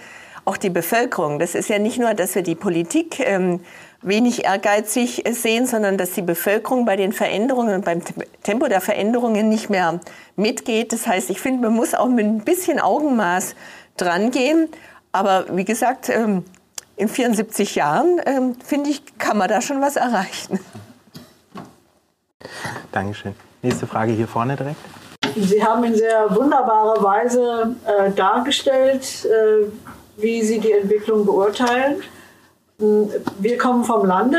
[0.44, 1.38] auch die Bevölkerung.
[1.38, 3.60] Das ist ja nicht nur, dass wir die Politik ähm,
[4.02, 8.00] wenig ehrgeizig sehen, sondern dass die Bevölkerung bei den Veränderungen und beim
[8.42, 10.00] Tempo der Veränderungen nicht mehr
[10.36, 10.92] mitgeht.
[10.92, 13.54] Das heißt, ich finde, man muss auch mit ein bisschen Augenmaß
[13.96, 14.68] drangehen.
[15.12, 16.44] Aber wie gesagt, ähm,
[16.96, 20.60] in 74 Jahren, ähm, finde ich, kann man da schon was erreichen.
[22.92, 23.34] Dankeschön.
[23.62, 24.80] Nächste Frage hier vorne direkt.
[25.36, 29.66] Sie haben in sehr wunderbarer Weise äh, dargestellt, äh,
[30.16, 32.02] wie Sie die Entwicklung beurteilen.
[32.80, 34.38] Hm, wir kommen vom Lande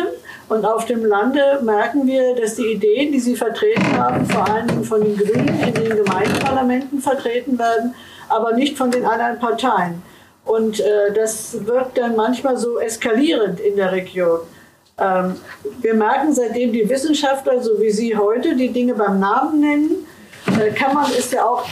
[0.50, 4.68] und auf dem Lande merken wir, dass die Ideen, die Sie vertreten haben, vor allen
[4.68, 7.94] Dingen von den Grünen in den Gemeindeparlamenten vertreten werden,
[8.30, 10.02] aber nicht von den anderen Parteien.
[10.44, 14.40] Und äh, das wirkt dann manchmal so eskalierend in der Region.
[14.98, 15.36] Ähm,
[15.80, 20.08] wir merken, seitdem die Wissenschaftler, so wie Sie heute, die Dinge beim Namen nennen,
[20.60, 21.64] äh, kann man es ja auch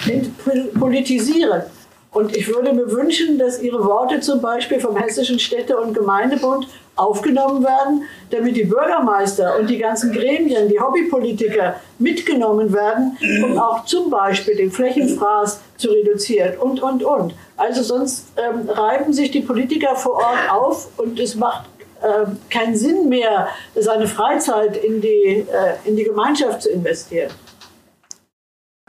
[0.80, 1.63] politisieren.
[2.12, 6.68] Und ich würde mir wünschen, dass Ihre Worte zum Beispiel vom Hessischen Städte- und Gemeindebund
[6.95, 13.86] aufgenommen werden, damit die Bürgermeister und die ganzen Gremien, die Hobbypolitiker mitgenommen werden, um auch
[13.86, 17.34] zum Beispiel den Flächenfraß zu reduzieren und, und, und.
[17.55, 21.66] Also sonst ähm, reiben sich die Politiker vor Ort auf und es macht
[22.01, 25.45] äh, keinen Sinn mehr, seine Freizeit in die, äh,
[25.86, 27.32] in die Gemeinschaft zu investieren.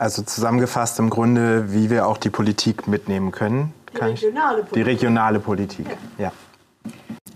[0.01, 3.75] Also zusammengefasst im Grunde, wie wir auch die Politik mitnehmen können.
[3.93, 4.73] Die regionale Politik.
[4.73, 5.87] Die regionale Politik,
[6.17, 6.25] ja.
[6.25, 6.33] ja.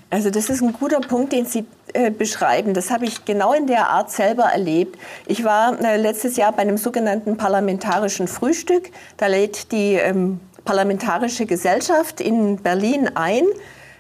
[0.09, 2.73] Also das ist ein guter Punkt, den Sie äh, beschreiben.
[2.73, 4.99] Das habe ich genau in der Art selber erlebt.
[5.27, 8.91] Ich war äh, letztes Jahr bei einem sogenannten parlamentarischen Frühstück.
[9.19, 13.45] Da lädt die ähm, Parlamentarische Gesellschaft in Berlin ein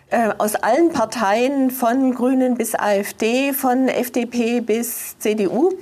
[0.08, 5.72] äh, aus allen Parteien, von Grünen bis AfD, von FDP bis CDU.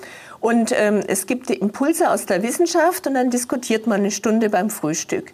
[0.43, 4.71] Und ähm, es gibt Impulse aus der Wissenschaft und dann diskutiert man eine Stunde beim
[4.71, 5.33] Frühstück.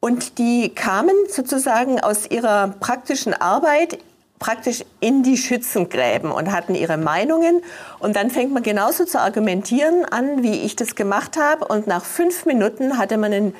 [0.00, 3.98] Und die kamen sozusagen aus ihrer praktischen Arbeit
[4.40, 7.62] praktisch in die Schützengräben und hatten ihre Meinungen.
[8.00, 11.64] Und dann fängt man genauso zu argumentieren an, wie ich das gemacht habe.
[11.64, 13.54] Und nach fünf Minuten hatte man einen,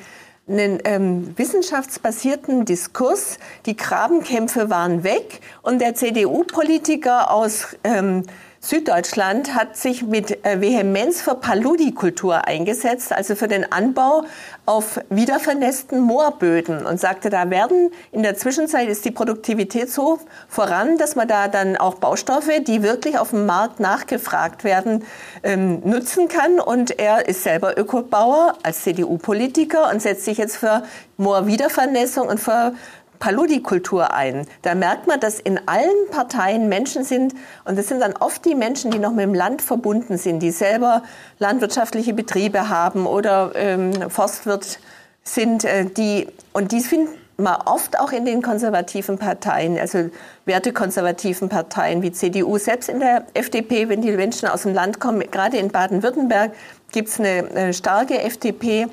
[0.49, 3.39] einen ähm, wissenschaftsbasierten Diskurs.
[3.65, 8.23] Die Grabenkämpfe waren weg und der CDU-Politiker aus ähm,
[8.61, 14.23] Süddeutschland hat sich mit äh, Vehemenz für Paludikultur eingesetzt, also für den Anbau
[14.65, 20.97] auf wiedervernässten Moorböden und sagte, da werden in der Zwischenzeit ist die Produktivität so voran,
[20.97, 25.05] dass man da dann auch Baustoffe, die wirklich auf dem Markt nachgefragt werden,
[25.43, 26.59] ähm, nutzen kann.
[26.59, 30.83] Und er ist selber Ökobauer als CDU-Politiker und setzt sich jetzt für
[31.15, 32.73] Moorwiedervernässung und für
[33.19, 34.47] Paludikultur ein.
[34.61, 37.33] Da merkt man, dass in allen Parteien Menschen sind,
[37.65, 40.51] und das sind dann oft die Menschen, die noch mit dem Land verbunden sind, die
[40.51, 41.03] selber
[41.37, 44.79] landwirtschaftliche Betriebe haben oder ähm, Forstwirt
[45.23, 47.09] sind, äh, die, und die finden
[47.39, 50.09] man oft auch in den konservativen Parteien, also
[50.45, 55.23] wertekonservativen Parteien wie CDU, selbst in der FDP, wenn die Menschen aus dem Land kommen,
[55.31, 56.51] gerade in Baden-Württemberg
[56.91, 58.87] gibt es eine, eine starke FDP.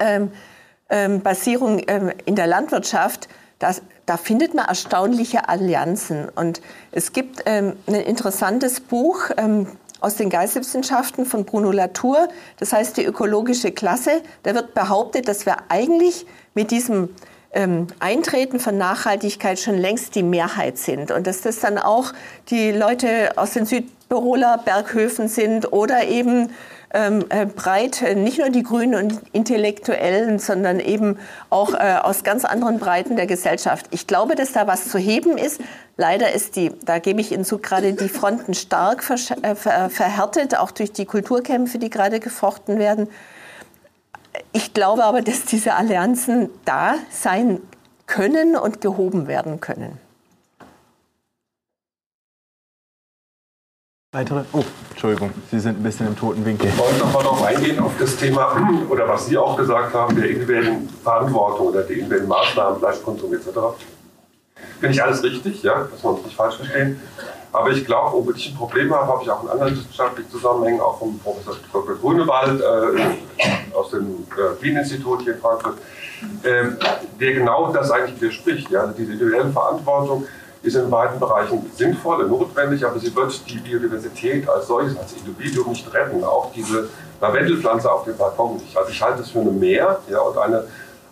[0.00, 0.30] Ähm,
[0.90, 3.28] ähm, Basierung ähm, in der Landwirtschaft,
[3.58, 6.28] das, da findet man erstaunliche Allianzen.
[6.28, 6.60] Und
[6.92, 9.66] es gibt ähm, ein interessantes Buch ähm,
[10.00, 12.28] aus den Geisteswissenschaften von Bruno Latour,
[12.58, 14.22] das heißt die ökologische Klasse.
[14.42, 17.08] Da wird behauptet, dass wir eigentlich mit diesem
[17.52, 22.12] ähm, Eintreten von Nachhaltigkeit schon längst die Mehrheit sind und dass das dann auch
[22.50, 26.50] die Leute aus den Südtiroler Berghöfen sind oder eben
[26.94, 31.18] ähm, äh, breit, äh, nicht nur die Grünen und Intellektuellen, sondern eben
[31.50, 33.86] auch äh, aus ganz anderen Breiten der Gesellschaft.
[33.90, 35.60] Ich glaube, dass da was zu heben ist.
[35.96, 39.04] Leider ist die, da gebe ich Ihnen zu, gerade die Fronten stark
[39.42, 43.08] äh, ver verhärtet, auch durch die Kulturkämpfe, die gerade gefochten werden.
[44.52, 47.60] Ich glaube aber, dass diese Allianzen da sein
[48.06, 49.98] können und gehoben werden können.
[54.16, 54.44] Weitere?
[54.54, 56.70] Oh, Entschuldigung, Sie sind ein bisschen im toten Winkel.
[56.70, 58.56] Ich wollte nochmal darauf eingehen, auf das Thema,
[58.88, 63.48] oder was Sie auch gesagt haben, der individuellen Verantwortung oder der individuellen Maßnahmen, Fleischkonsum etc.
[64.80, 66.98] Finde ich alles richtig, ja, dass wir uns nicht falsch verstehen.
[67.52, 70.80] Aber ich glaube, wo ich ein Problem habe, habe ich auch in anderen wissenschaftlichen Zusammenhängen,
[70.80, 71.96] auch vom Professor Dr.
[71.96, 75.76] Grünewald äh, aus dem äh, Wien-Institut hier in Frankfurt,
[76.42, 76.64] äh,
[77.20, 78.70] der genau das eigentlich widerspricht.
[78.70, 80.26] Ja, diese individuelle Verantwortung
[80.66, 85.12] ist in weiten Bereichen sinnvoll und notwendig, aber sie wird die Biodiversität als solches, als
[85.12, 86.24] Individuum nicht retten.
[86.24, 86.88] Auch diese
[87.20, 88.76] Lavendelpflanze auf dem Balkon nicht.
[88.76, 90.64] Also ich halte es für eine Mehr ja, und eine,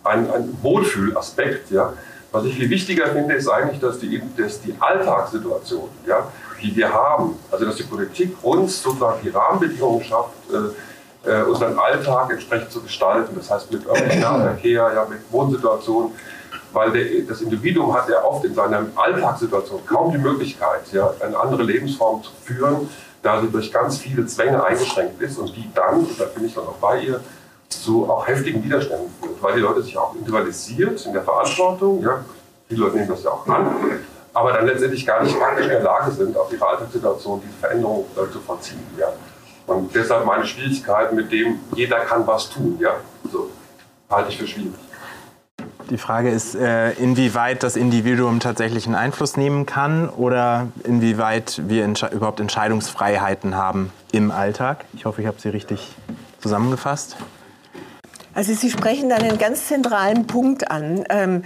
[0.03, 1.71] ein, ein Wohlfühlaspekt.
[1.71, 1.93] Ja.
[2.31, 6.27] Was ich viel wichtiger finde, ist eigentlich, dass die, dass die Alltagssituation, ja,
[6.61, 11.79] die wir haben, also dass die Politik uns sozusagen die Rahmenbedingungen schafft, äh, äh unseren
[11.79, 13.35] Alltag entsprechend zu gestalten.
[13.37, 16.11] Das heißt mit öffentlichem Nahverkehr, ja, mit Wohnsituationen,
[16.75, 21.39] weil der, das Individuum hat ja oft in seiner Alltagssituation kaum die Möglichkeit, ja, eine
[21.39, 22.89] andere Lebensform zu führen,
[23.23, 26.53] da sie durch ganz viele Zwänge eingeschränkt ist und die dann, und da bin ich
[26.53, 27.21] dann auch bei ihr,
[27.69, 32.23] zu auch heftigen Widerständen führt, weil die Leute sich auch individualisiert in der Verantwortung, ja,
[32.67, 33.73] viele Leute nehmen das ja auch an,
[34.33, 38.05] aber dann letztendlich gar nicht praktisch in der Lage sind, auf ihre Alltagssituation diese Veränderung
[38.15, 38.85] äh, zu vollziehen.
[38.99, 39.07] Ja.
[39.65, 42.95] Und deshalb meine Schwierigkeit mit dem, jeder kann was tun, ja,
[43.31, 43.49] so,
[44.09, 44.73] halte ich für schwierig.
[45.89, 51.87] Die Frage ist, äh, inwieweit das Individuum tatsächlich einen Einfluss nehmen kann oder inwieweit wir
[52.11, 54.85] überhaupt Entscheidungsfreiheiten haben im Alltag.
[54.93, 55.95] Ich hoffe, ich habe Sie richtig
[56.39, 57.17] zusammengefasst.
[58.33, 61.03] Also Sie sprechen da einen ganz zentralen Punkt an.
[61.09, 61.43] Ähm,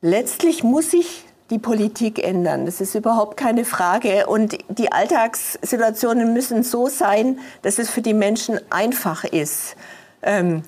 [0.00, 2.66] letztlich muss sich die Politik ändern.
[2.66, 4.26] Das ist überhaupt keine Frage.
[4.26, 9.76] Und die Alltagssituationen müssen so sein, dass es für die Menschen einfach ist.
[10.22, 10.62] Ähm,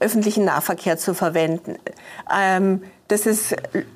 [0.00, 1.76] öffentlichen Nahverkehr zu verwenden.
[2.34, 3.54] Ähm, dass es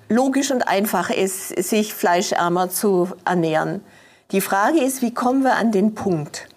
[0.09, 3.83] logisch und einfach ist, sich fleischärmer zu ernähren.
[4.31, 6.49] Die Frage ist, wie kommen wir an den Punkt?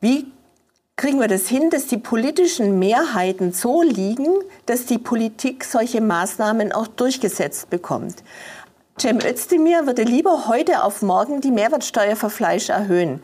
[0.00, 0.30] Wie
[0.94, 4.28] kriegen wir das hin, dass die politischen Mehrheiten so liegen,
[4.66, 8.22] dass die Politik solche Maßnahmen auch durchgesetzt bekommt?
[8.98, 13.20] Cem Özdemir würde lieber heute auf morgen die Mehrwertsteuer für Fleisch erhöhen.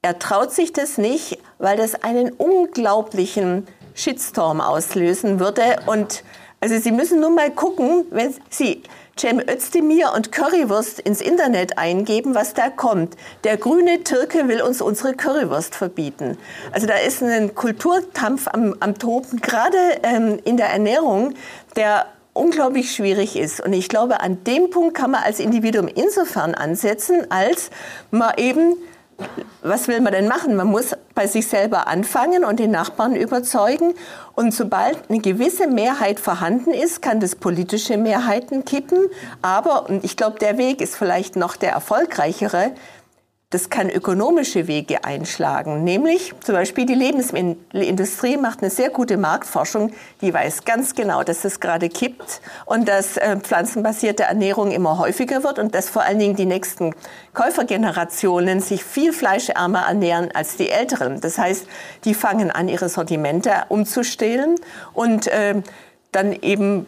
[0.00, 5.76] Er traut sich das nicht, weil das einen unglaublichen Shitstorm auslösen würde.
[5.86, 6.24] Und
[6.60, 8.82] also Sie müssen nur mal gucken, wenn Sie
[9.18, 13.16] Cem Özdemir und Currywurst ins Internet eingeben, was da kommt.
[13.44, 16.38] Der grüne Türke will uns unsere Currywurst verbieten.
[16.72, 21.34] Also da ist ein Kulturkampf am, am Toben, gerade ähm, in der Ernährung,
[21.76, 23.60] der unglaublich schwierig ist.
[23.60, 27.70] Und ich glaube, an dem Punkt kann man als Individuum insofern ansetzen, als
[28.10, 28.76] man eben
[29.62, 30.56] was will man denn machen?
[30.56, 33.94] Man muss bei sich selber anfangen und den Nachbarn überzeugen.
[34.34, 39.08] Und sobald eine gewisse Mehrheit vorhanden ist, kann das politische Mehrheiten kippen.
[39.40, 42.72] Aber, und ich glaube, der Weg ist vielleicht noch der erfolgreichere,
[43.52, 45.84] das kann ökonomische Wege einschlagen.
[45.84, 49.92] Nämlich zum Beispiel die Lebensmittelindustrie macht eine sehr gute Marktforschung.
[50.22, 55.44] Die weiß ganz genau, dass es gerade kippt und dass äh, pflanzenbasierte Ernährung immer häufiger
[55.44, 56.94] wird und dass vor allen Dingen die nächsten
[57.34, 61.20] Käufergenerationen sich viel fleischärmer ernähren als die älteren.
[61.20, 61.66] Das heißt,
[62.06, 64.54] die fangen an, ihre Sortimente umzustellen
[64.94, 65.60] und äh,
[66.10, 66.86] dann eben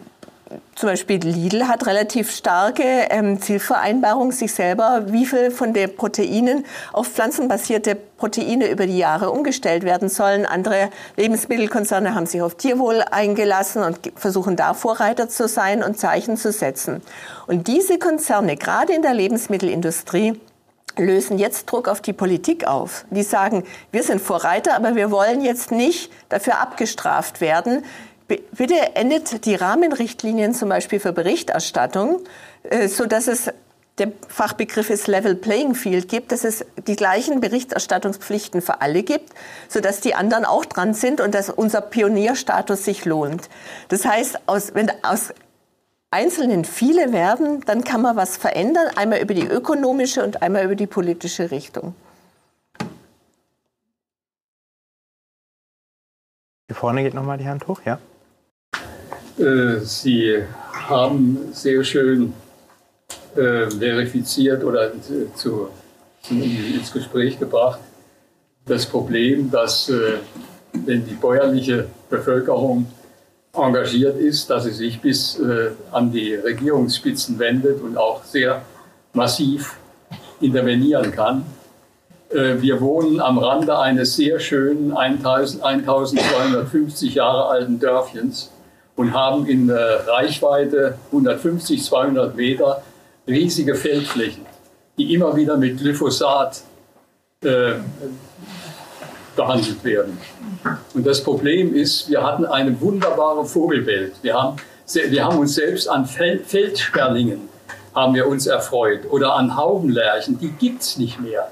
[0.74, 6.64] zum Beispiel Lidl hat relativ starke ähm, Zielvereinbarung, sich selber, wie viel von den Proteinen
[6.92, 10.46] auf pflanzenbasierte Proteine über die Jahre umgestellt werden sollen.
[10.46, 16.36] Andere Lebensmittelkonzerne haben sich auf Tierwohl eingelassen und versuchen da Vorreiter zu sein und Zeichen
[16.36, 17.02] zu setzen.
[17.46, 20.40] Und diese Konzerne, gerade in der Lebensmittelindustrie,
[20.96, 23.04] lösen jetzt Druck auf die Politik auf.
[23.10, 27.84] Die sagen, wir sind Vorreiter, aber wir wollen jetzt nicht dafür abgestraft werden,
[28.26, 32.20] Bitte endet die Rahmenrichtlinien zum Beispiel für Berichterstattung,
[32.62, 33.50] äh, so dass es
[33.98, 39.32] der Fachbegriff ist Level Playing Field gibt, dass es die gleichen Berichterstattungspflichten für alle gibt,
[39.68, 43.48] so dass die anderen auch dran sind und dass unser Pionierstatus sich lohnt.
[43.88, 45.32] Das heißt, aus, wenn aus
[46.10, 50.76] Einzelnen viele werden, dann kann man was verändern, einmal über die ökonomische und einmal über
[50.76, 51.94] die politische Richtung.
[56.66, 57.98] Hier vorne geht nochmal die Hand hoch, ja.
[59.38, 62.32] Äh, Sie haben sehr schön
[63.34, 64.92] äh, verifiziert oder
[65.36, 65.68] zu,
[66.22, 67.80] zu, ins Gespräch gebracht
[68.66, 70.18] das Problem, dass äh,
[70.72, 72.86] wenn die bäuerliche Bevölkerung
[73.52, 78.62] engagiert ist, dass sie sich bis äh, an die Regierungsspitzen wendet und auch sehr
[79.12, 79.76] massiv
[80.40, 81.46] intervenieren kann.
[82.30, 88.50] Äh, wir wohnen am Rande eines sehr schönen 1250 Jahre alten Dörfchens
[88.96, 92.82] und haben in äh, Reichweite 150, 200 Meter
[93.26, 94.46] riesige Feldflächen,
[94.98, 96.62] die immer wieder mit Glyphosat
[97.42, 97.74] äh,
[99.36, 100.18] behandelt werden.
[100.94, 104.14] Und das Problem ist, wir hatten eine wunderbare Vogelwelt.
[104.22, 104.56] Wir haben,
[104.92, 107.54] wir haben uns selbst an Fel Feldsperlingen
[107.94, 111.48] haben wir uns erfreut oder an Haubenlärchen, die gibt es nicht mehr.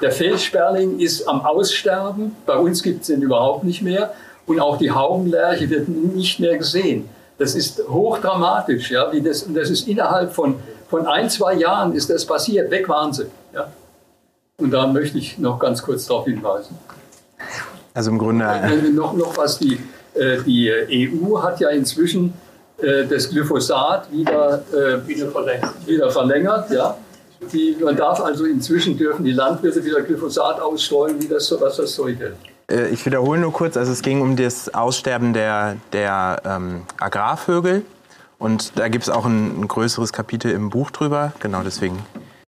[0.00, 4.14] Der Feldsperling ist am Aussterben, bei uns gibt es ihn überhaupt nicht mehr
[4.46, 7.08] und auch die Haubenlerche wird nicht mehr gesehen.
[7.38, 8.90] Das ist hochdramatisch.
[8.90, 10.56] Ja, wie das, und das ist innerhalb von,
[10.88, 12.70] von ein, zwei Jahren ist das passiert.
[12.70, 13.26] Weg waren sie.
[13.52, 13.72] Ja.
[14.58, 16.78] Und da möchte ich noch ganz kurz darauf hinweisen.
[17.92, 18.44] Also im Grunde.
[18.44, 19.80] Äh, noch, noch was, die,
[20.14, 22.34] äh, die EU hat ja inzwischen
[22.78, 24.62] äh, das Glyphosat wieder,
[25.06, 25.74] wieder verlängert.
[25.86, 26.96] Wieder verlängert ja.
[27.52, 31.94] Die, man darf also inzwischen dürfen die Landwirte wieder Glyphosat ausstreuen, wie das, was das
[31.94, 32.34] sollte.
[32.70, 37.84] Äh, ich wiederhole nur kurz, also es ging um das Aussterben der, der ähm, Agrarvögel.
[38.38, 41.32] Und da gibt es auch ein, ein, größeres Kapitel im Buch drüber.
[41.40, 41.98] Genau deswegen.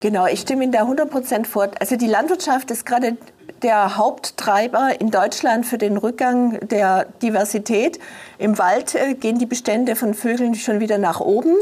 [0.00, 1.68] Genau, ich stimme Ihnen da 100 Prozent vor.
[1.80, 3.16] Also die Landwirtschaft ist gerade
[3.62, 7.98] der Haupttreiber in Deutschland für den Rückgang der Diversität.
[8.38, 11.54] Im Wald äh, gehen die Bestände von Vögeln schon wieder nach oben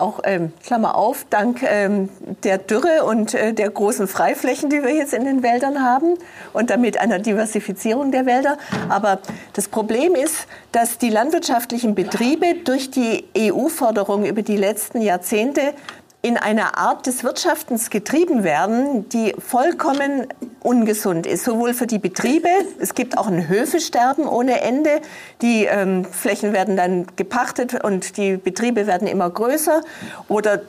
[0.00, 2.08] auch, ähm, Klammer auf, dank ähm,
[2.44, 6.14] der Dürre und äh, der großen Freiflächen, die wir jetzt in den Wäldern haben
[6.52, 8.58] und damit einer Diversifizierung der Wälder.
[8.88, 9.18] Aber
[9.52, 15.74] das Problem ist, dass die landwirtschaftlichen Betriebe durch die EU-Förderung über die letzten Jahrzehnte
[16.22, 20.26] in einer Art des Wirtschaftens getrieben werden, die vollkommen
[20.60, 22.48] ungesund ist, sowohl für die Betriebe,
[22.78, 25.00] es gibt auch ein Höfesterben ohne Ende,
[25.40, 29.80] die ähm, Flächen werden dann gepachtet und die Betriebe werden immer größer
[30.28, 30.60] oder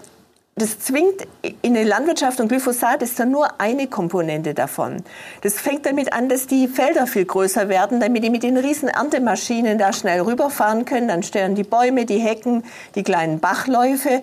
[0.56, 1.28] das zwingt
[1.62, 4.98] in die Landwirtschaft und Glyphosat ist dann nur eine Komponente davon.
[5.42, 8.90] Das fängt damit an, dass die Felder viel größer werden, damit die mit den riesen
[8.90, 11.08] Erntemaschinen da schnell rüberfahren können.
[11.08, 12.64] Dann stören die Bäume, die Hecken,
[12.96, 14.22] die kleinen Bachläufe.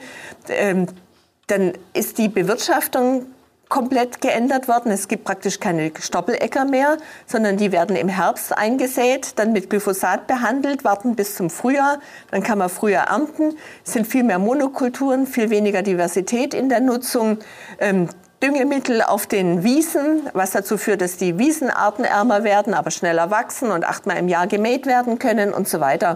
[1.48, 3.26] Dann ist die Bewirtschaftung
[3.68, 4.90] komplett geändert worden.
[4.90, 6.96] Es gibt praktisch keine Stoppeläcker mehr,
[7.26, 11.98] sondern die werden im Herbst eingesät, dann mit Glyphosat behandelt, warten bis zum Frühjahr,
[12.30, 13.56] dann kann man früher ernten.
[13.84, 17.38] Es sind viel mehr Monokulturen, viel weniger Diversität in der Nutzung.
[17.78, 18.08] Ähm,
[18.42, 23.72] Düngemittel auf den Wiesen, was dazu führt, dass die Wiesen artenärmer werden, aber schneller wachsen
[23.72, 26.14] und achtmal im Jahr gemäht werden können und so weiter.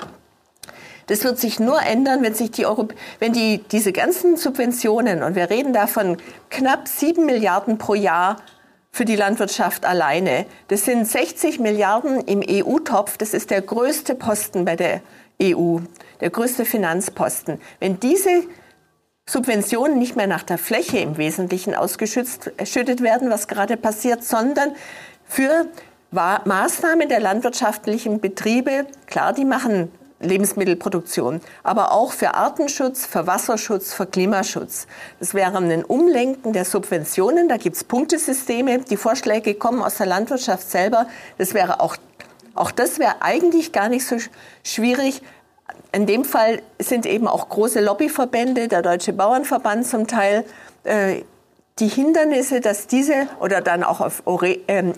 [1.12, 5.34] Das wird sich nur ändern, wenn sich die Europ wenn die, diese ganzen Subventionen, und
[5.34, 6.16] wir reden davon
[6.48, 8.38] knapp sieben Milliarden pro Jahr
[8.90, 10.46] für die Landwirtschaft alleine.
[10.68, 13.18] Das sind 60 Milliarden im EU-Topf.
[13.18, 15.02] Das ist der größte Posten bei der
[15.42, 15.80] EU,
[16.22, 17.60] der größte Finanzposten.
[17.78, 18.44] Wenn diese
[19.28, 24.74] Subventionen nicht mehr nach der Fläche im Wesentlichen ausgeschüttet werden, was gerade passiert, sondern
[25.26, 25.66] für
[26.10, 29.92] Maßnahmen der landwirtschaftlichen Betriebe, klar, die machen
[30.22, 34.86] Lebensmittelproduktion, aber auch für Artenschutz, für Wasserschutz, für Klimaschutz.
[35.20, 37.48] Das wäre ein Umlenken der Subventionen.
[37.48, 38.78] Da gibt es Punktesysteme.
[38.78, 41.06] Die Vorschläge kommen aus der Landwirtschaft selber.
[41.38, 41.96] Das wäre auch,
[42.54, 44.16] auch das wäre eigentlich gar nicht so
[44.64, 45.22] schwierig.
[45.92, 50.44] In dem Fall sind eben auch große Lobbyverbände, der Deutsche Bauernverband zum Teil,
[50.84, 51.22] äh,
[51.78, 54.94] die Hindernisse, dass diese oder dann auch auf EU-Ebene,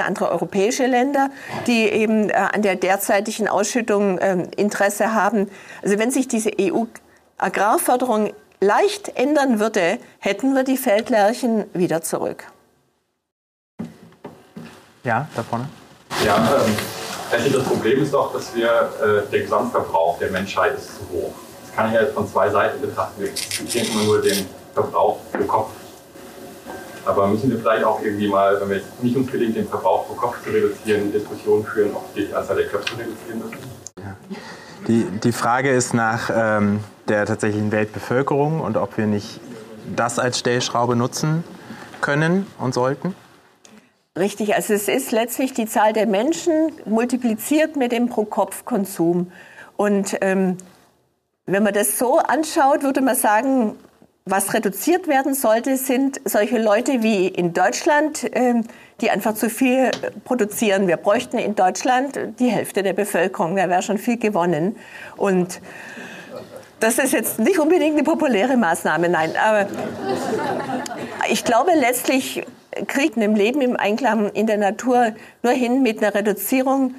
[0.00, 1.30] ähm, andere europäische Länder,
[1.66, 5.50] die eben äh, an der derzeitigen Ausschüttung ähm, Interesse haben.
[5.82, 12.44] Also wenn sich diese EU-Agrarförderung leicht ändern würde, hätten wir die Feldlärchen wieder zurück.
[15.02, 15.68] Ja, da vorne.
[16.24, 16.76] Ja, ähm,
[17.30, 21.00] ich denke, das Problem ist doch, dass wir, äh, der Gesamtverbrauch der Menschheit ist zu
[21.12, 21.32] hoch.
[21.66, 23.20] Das kann ich ja jetzt von zwei Seiten betrachten.
[23.20, 25.70] Wir diskutieren immer nur den Verbrauch pro Kopf
[27.06, 30.06] aber müssen wir vielleicht auch irgendwie mal, wenn wir jetzt nicht uns gelingt, den Verbrauch
[30.06, 33.58] pro Kopf zu reduzieren, Diskussionen führen, ob wir die Anzahl der Köpfe reduzieren müssen?
[33.98, 34.16] Ja.
[34.88, 39.40] Die, die Frage ist nach ähm, der tatsächlichen Weltbevölkerung und ob wir nicht
[39.94, 41.44] das als Stellschraube nutzen
[42.00, 43.14] können und sollten.
[44.16, 49.30] Richtig, also es ist letztlich die Zahl der Menschen multipliziert mit dem Pro-Kopf-Konsum.
[49.76, 50.56] Und ähm,
[51.44, 53.76] wenn man das so anschaut, würde man sagen,
[54.28, 58.64] was reduziert werden sollte, sind solche Leute wie in Deutschland, ähm,
[59.00, 59.92] die einfach zu viel
[60.24, 60.88] produzieren.
[60.88, 63.54] Wir bräuchten in Deutschland die Hälfte der Bevölkerung.
[63.54, 64.76] Da wäre schon viel gewonnen.
[65.16, 65.60] Und
[66.80, 69.30] das ist jetzt nicht unbedingt eine populäre Maßnahme, nein.
[69.36, 69.68] Aber
[71.30, 72.44] ich glaube, letztlich
[72.88, 75.14] kriegt ein Leben im Einklang in der Natur
[75.44, 76.96] nur hin mit einer Reduzierung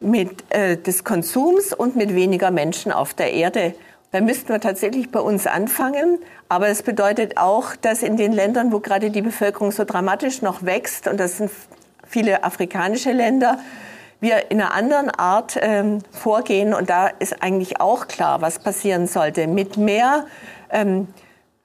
[0.00, 3.74] mit, äh, des Konsums und mit weniger Menschen auf der Erde.
[4.12, 6.18] Da müssten wir tatsächlich bei uns anfangen.
[6.48, 10.64] Aber es bedeutet auch, dass in den Ländern, wo gerade die Bevölkerung so dramatisch noch
[10.64, 11.50] wächst, und das sind
[12.06, 13.58] viele afrikanische Länder,
[14.20, 16.74] wir in einer anderen Art ähm, vorgehen.
[16.74, 19.46] Und da ist eigentlich auch klar, was passieren sollte.
[19.46, 20.26] Mit mehr
[20.70, 21.08] ähm,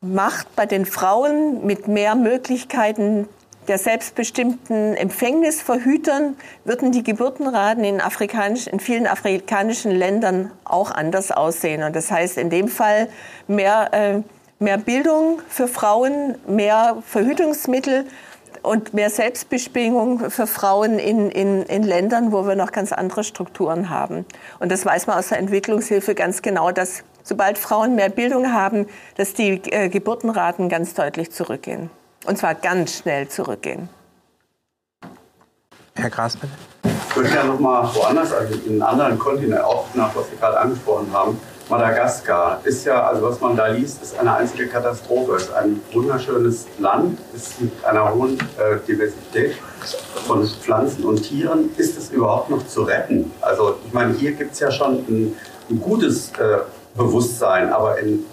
[0.01, 3.27] Macht bei den Frauen, mit mehr Möglichkeiten
[3.67, 11.83] der selbstbestimmten Empfängnisverhütern würden die Geburtenraten in, afrikanisch, in vielen afrikanischen Ländern auch anders aussehen.
[11.83, 13.09] Und das heißt in dem Fall
[13.47, 14.21] mehr, äh,
[14.59, 18.05] mehr Bildung für Frauen, mehr Verhütungsmittel
[18.61, 23.89] und mehr Selbstbestimmung für Frauen in, in, in Ländern, wo wir noch ganz andere Strukturen
[23.89, 24.25] haben.
[24.59, 28.87] Und das weiß man aus der Entwicklungshilfe ganz genau, dass sobald Frauen mehr Bildung haben,
[29.17, 31.89] dass die äh, Geburtenraten ganz deutlich zurückgehen.
[32.25, 33.89] Und zwar ganz schnell zurückgehen.
[35.95, 36.53] Herr Gras, bitte.
[36.83, 40.59] Ich würde gerne noch mal woanders, also in anderen Kontinenten, auch nach was Sie gerade
[40.59, 41.39] angesprochen haben.
[41.69, 45.35] Madagaskar ist ja, also was man da liest, ist eine einzige Katastrophe.
[45.35, 49.55] Es ist ein wunderschönes Land, ist mit einer hohen äh, Diversität
[50.27, 51.69] von Pflanzen und Tieren.
[51.77, 53.31] Ist es überhaupt noch zu retten?
[53.41, 55.35] Also ich meine, hier gibt es ja schon ein,
[55.69, 56.57] ein gutes äh,
[56.95, 58.25] Bewusstsein, aber in,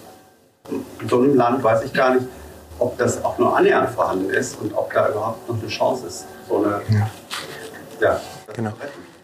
[1.01, 2.27] in so einem Land weiß ich gar nicht,
[2.79, 6.27] ob das auch nur annähernd vorhanden ist und ob da überhaupt noch eine Chance ist,
[6.49, 6.83] so eine.
[6.89, 7.11] Ja.
[8.01, 8.21] ja
[8.53, 8.73] genau.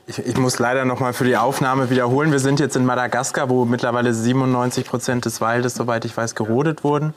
[0.06, 2.32] Ich, ich, muss leider noch mal für die Aufnahme wiederholen.
[2.32, 6.82] Wir sind jetzt in Madagaskar, wo mittlerweile 97 Prozent des Waldes, soweit ich weiß, gerodet
[6.82, 7.12] wurden.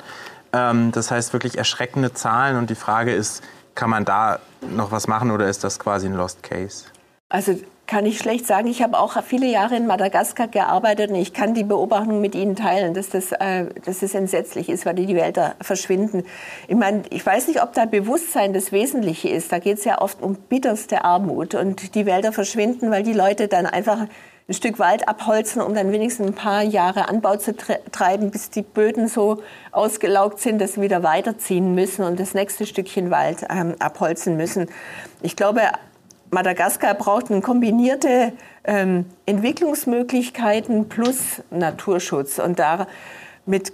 [0.51, 2.57] Ähm, das heißt wirklich erschreckende Zahlen.
[2.57, 3.43] Und die Frage ist,
[3.75, 6.85] kann man da noch was machen oder ist das quasi ein Lost Case?
[7.29, 7.55] Also
[7.87, 8.67] kann ich schlecht sagen.
[8.67, 12.55] Ich habe auch viele Jahre in Madagaskar gearbeitet und ich kann die Beobachtung mit Ihnen
[12.55, 16.23] teilen, dass das, äh, dass das entsetzlich ist, weil die Wälder verschwinden.
[16.67, 19.51] Ich meine, ich weiß nicht, ob da Bewusstsein das Wesentliche ist.
[19.51, 23.47] Da geht es ja oft um bitterste Armut und die Wälder verschwinden, weil die Leute
[23.47, 24.07] dann einfach
[24.51, 28.63] ein Stück Wald abholzen, um dann wenigstens ein paar Jahre Anbau zu treiben, bis die
[28.63, 33.75] Böden so ausgelaugt sind, dass sie wieder weiterziehen müssen und das nächste Stückchen Wald ähm,
[33.79, 34.67] abholzen müssen.
[35.21, 35.61] Ich glaube,
[36.31, 38.31] Madagaskar braucht eine kombinierte
[38.63, 42.39] ähm, Entwicklungsmöglichkeiten plus Naturschutz.
[42.39, 42.87] Und da
[43.45, 43.73] mit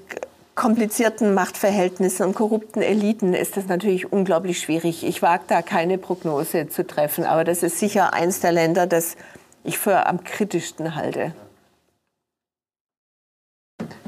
[0.55, 5.05] komplizierten Machtverhältnissen und korrupten Eliten ist das natürlich unglaublich schwierig.
[5.05, 9.17] Ich wage da keine Prognose zu treffen, aber das ist sicher eins der Länder, das
[9.63, 11.33] ich für am kritischsten halte.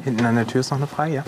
[0.03, 1.23] Hinten an der Tür ist noch eine Frage, ja?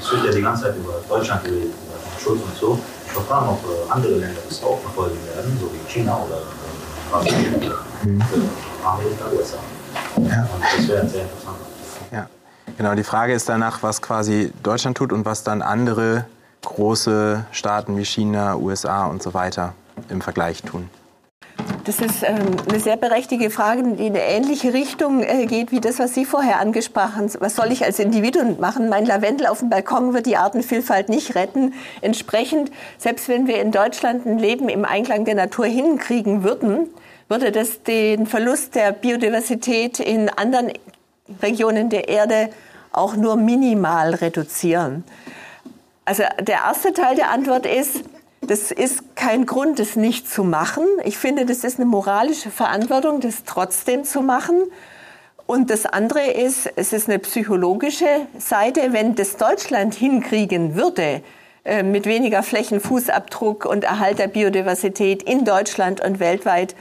[0.00, 2.80] Es wird ja die ganze Zeit über Deutschland geredet, über Schutz und so.
[3.18, 6.42] Fragen, ob äh, andere Länder das auch verfolgen werden, so wie China oder
[7.10, 8.22] Brasilien oder mhm.
[8.84, 9.58] Amerika, USA.
[10.16, 10.48] Ja.
[10.54, 11.56] Und das wäre sehr interessant.
[12.12, 12.26] Ja,
[12.76, 12.94] genau.
[12.94, 16.26] Die Frage ist danach, was quasi Deutschland tut und was dann andere
[16.62, 19.74] große Staaten wie China, USA und so weiter
[20.08, 20.88] im Vergleich tun.
[21.84, 25.80] Das ist ähm, eine sehr berechtigte Frage, die in eine ähnliche Richtung äh, geht wie
[25.80, 27.30] das, was Sie vorher angesprochen haben.
[27.38, 28.88] Was soll ich als Individuum machen?
[28.88, 31.72] Mein Lavendel auf dem Balkon wird die Artenvielfalt nicht retten.
[32.02, 36.88] Entsprechend, selbst wenn wir in Deutschland ein Leben im Einklang der Natur hinkriegen würden,
[37.28, 40.72] würde das den Verlust der Biodiversität in anderen
[41.40, 42.50] Regionen der Erde
[42.92, 45.04] auch nur minimal reduzieren.
[46.04, 48.02] Also der erste Teil der Antwort ist,
[48.50, 50.82] das ist kein Grund, das nicht zu machen.
[51.04, 54.56] Ich finde, das ist eine moralische Verantwortung, das trotzdem zu machen.
[55.46, 58.92] Und das andere ist, es ist eine psychologische Seite.
[58.92, 61.22] Wenn das Deutschland hinkriegen würde,
[61.64, 66.74] äh, mit weniger Flächenfußabdruck und Erhalt der Biodiversität in Deutschland und weltweit,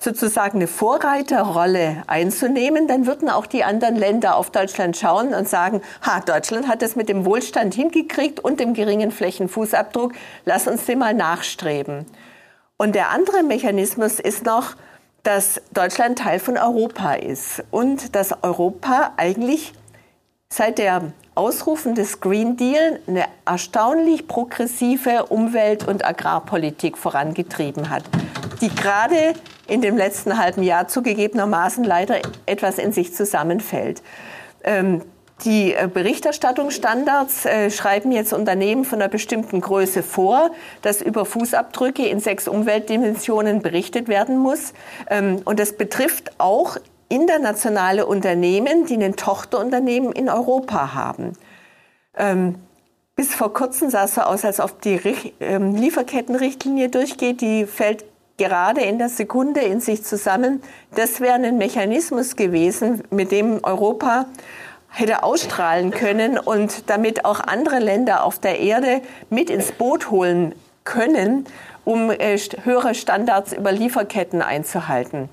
[0.00, 5.82] sozusagen eine Vorreiterrolle einzunehmen, dann würden auch die anderen Länder auf Deutschland schauen und sagen,
[6.02, 10.12] ha, Deutschland hat es mit dem Wohlstand hingekriegt und dem geringen Flächenfußabdruck,
[10.44, 12.06] lass uns den mal nachstreben.
[12.76, 14.76] Und der andere Mechanismus ist noch,
[15.24, 19.72] dass Deutschland Teil von Europa ist und dass Europa eigentlich
[20.48, 28.04] seit der Ausrufen des Green Deal eine erstaunlich progressive Umwelt- und Agrarpolitik vorangetrieben hat,
[28.60, 29.34] die gerade
[29.66, 34.02] in dem letzten halben Jahr zugegebenermaßen leider etwas in sich zusammenfällt.
[34.64, 35.02] Ähm,
[35.44, 40.50] die äh, Berichterstattungsstandards äh, schreiben jetzt Unternehmen von einer bestimmten Größe vor,
[40.82, 44.72] dass über Fußabdrücke in sechs Umweltdimensionen berichtet werden muss.
[45.08, 46.76] Ähm, und das betrifft auch
[47.08, 51.34] internationale Unternehmen, die ein Tochterunternehmen in Europa haben.
[52.16, 52.56] Ähm,
[53.14, 55.00] bis vor kurzem sah es so aus, als ob die
[55.40, 57.40] ähm, Lieferkettenrichtlinie durchgeht.
[57.40, 58.04] Die fällt
[58.38, 60.62] gerade in der Sekunde in sich zusammen.
[60.94, 64.26] Das wäre ein Mechanismus gewesen, mit dem Europa
[64.88, 70.54] hätte ausstrahlen können und damit auch andere Länder auf der Erde mit ins Boot holen
[70.84, 71.44] können,
[71.84, 75.28] um äh, höhere Standards über Lieferketten einzuhalten.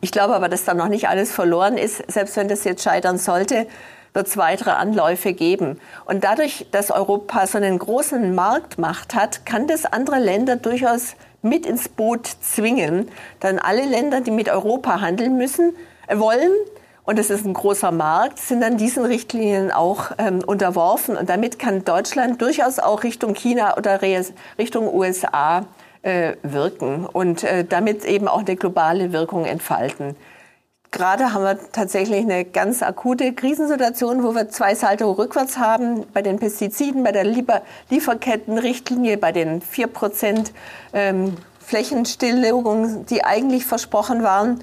[0.00, 2.10] Ich glaube aber, dass da noch nicht alles verloren ist.
[2.10, 3.66] Selbst wenn das jetzt scheitern sollte,
[4.12, 5.80] wird es weitere Anläufe geben.
[6.04, 11.66] Und dadurch, dass Europa so einen großen Marktmacht hat, kann das andere Länder durchaus mit
[11.66, 13.08] ins Boot zwingen,
[13.40, 15.74] dann alle Länder, die mit Europa handeln müssen,
[16.08, 16.50] äh, wollen,
[17.06, 21.18] und es ist ein großer Markt, sind dann diesen Richtlinien auch ähm, unterworfen.
[21.18, 25.66] Und damit kann Deutschland durchaus auch Richtung China oder Richtung USA
[26.00, 30.16] äh, wirken und äh, damit eben auch eine globale Wirkung entfalten.
[30.94, 36.22] Gerade haben wir tatsächlich eine ganz akute Krisensituation, wo wir zwei Salto rückwärts haben bei
[36.22, 37.24] den Pestiziden, bei der
[37.90, 40.52] Lieferkettenrichtlinie, bei den 4 Prozent
[40.92, 44.62] ähm, Flächenstilllegung, die eigentlich versprochen waren.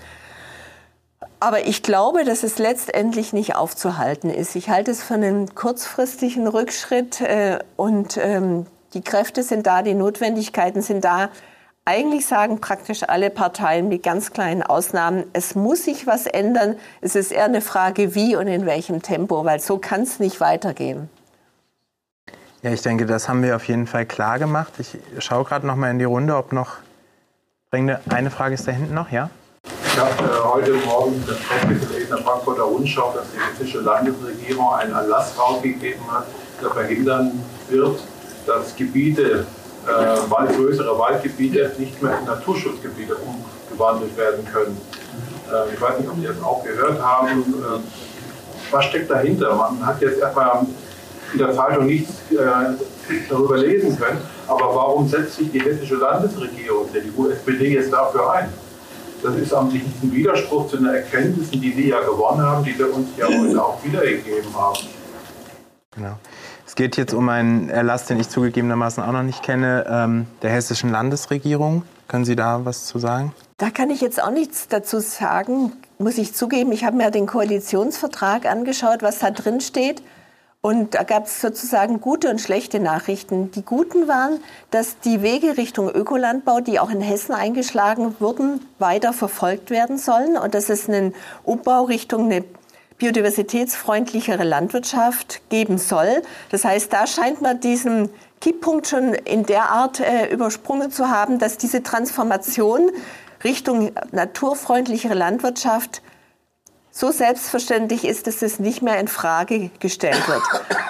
[1.41, 4.55] Aber ich glaube, dass es letztendlich nicht aufzuhalten ist.
[4.55, 9.95] Ich halte es für einen kurzfristigen Rückschritt äh, und ähm, die Kräfte sind da, die
[9.95, 11.29] Notwendigkeiten sind da.
[11.83, 16.75] Eigentlich sagen praktisch alle Parteien mit ganz kleinen Ausnahmen, es muss sich was ändern.
[17.01, 20.39] Es ist eher eine Frage, wie und in welchem Tempo, weil so kann es nicht
[20.39, 21.09] weitergehen.
[22.61, 24.73] Ja, ich denke, das haben wir auf jeden Fall klar gemacht.
[24.77, 26.77] Ich schaue gerade noch mal in die Runde, ob noch
[27.71, 29.31] eine Frage ist da hinten noch, ja?
[29.83, 31.37] Ich habe äh, heute Morgen das
[31.67, 36.27] gelesen in der Frankfurter Rundschau, dass die hessische Landesregierung einen Erlass rausgegeben hat,
[36.61, 38.01] der verhindern wird,
[38.45, 39.47] dass Gebiete
[40.29, 44.79] Wald, größere Waldgebiete nicht mehr in Naturschutzgebiete umgewandelt werden können.
[45.51, 47.41] Äh, ich weiß nicht, ob Sie das auch gehört haben.
[47.41, 49.53] Äh, was steckt dahinter?
[49.55, 50.65] Man hat jetzt erstmal
[51.33, 56.87] in der Zeitung nichts äh, darüber lesen können, aber warum setzt sich die hessische Landesregierung,
[56.93, 58.49] die USPD, jetzt dafür ein?
[59.23, 62.73] Das ist am nicht ein Widerspruch zu den Erkenntnissen, die Sie ja gewonnen haben, die
[62.73, 64.79] Sie uns ja heute auch wiedergegeben haben.
[65.95, 66.17] Genau.
[66.71, 70.51] Es geht jetzt um einen Erlass, den ich zugegebenermaßen auch noch nicht kenne, ähm, der
[70.51, 71.83] hessischen Landesregierung.
[72.07, 73.35] Können Sie da was zu sagen?
[73.57, 75.73] Da kann ich jetzt auch nichts dazu sagen.
[75.97, 80.01] muss ich zugeben, ich habe mir den Koalitionsvertrag angeschaut, was da drin steht.
[80.61, 83.51] Und da gab es sozusagen gute und schlechte Nachrichten.
[83.51, 84.39] Die guten waren,
[84.69, 90.37] dass die Wege Richtung Ökolandbau, die auch in Hessen eingeschlagen wurden, weiter verfolgt werden sollen
[90.37, 92.45] und dass es einen Umbau Richtung eine
[93.01, 96.21] biodiversitätsfreundlichere Landwirtschaft geben soll.
[96.51, 98.09] Das heißt, da scheint man diesen
[98.41, 102.91] Kipppunkt schon in der Art äh, übersprungen zu haben, dass diese Transformation
[103.43, 106.03] Richtung naturfreundlichere Landwirtschaft
[106.93, 110.41] so selbstverständlich ist, dass es nicht mehr in Frage gestellt wird.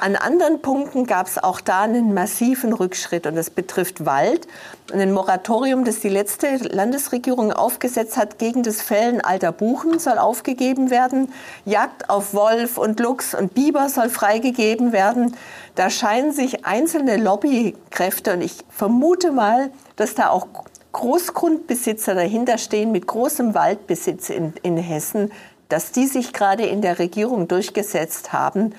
[0.02, 4.48] An anderen Punkten gab es auch da einen massiven Rückschritt und das betrifft Wald.
[4.92, 10.90] Ein Moratorium, das die letzte Landesregierung aufgesetzt hat gegen das Fällen alter Buchen, soll aufgegeben
[10.90, 11.32] werden.
[11.66, 15.38] Jagd auf Wolf und Luchs und Biber soll freigegeben werden.
[15.76, 20.48] Da scheinen sich einzelne Lobbykräfte und ich vermute mal, dass da auch
[20.94, 25.32] Großgrundbesitzer dahinter stehen mit großem Waldbesitz in, in Hessen,
[25.72, 28.74] dass die sich gerade in der Regierung durchgesetzt haben.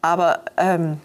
[0.00, 1.00] Aber ähm,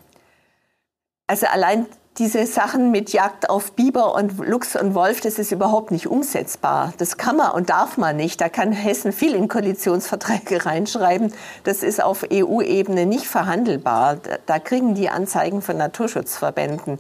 [1.28, 1.86] also allein
[2.18, 6.94] diese Sachen mit Jagd auf Biber und Luchs und Wolf, das ist überhaupt nicht umsetzbar.
[6.98, 8.42] Das kann man und darf man nicht.
[8.42, 11.32] Da kann Hessen viel in Koalitionsverträge reinschreiben.
[11.64, 14.18] Das ist auf EU-Ebene nicht verhandelbar.
[14.48, 16.98] Da kriegen die Anzeigen von Naturschutzverbänden.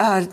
[0.00, 0.26] Äh,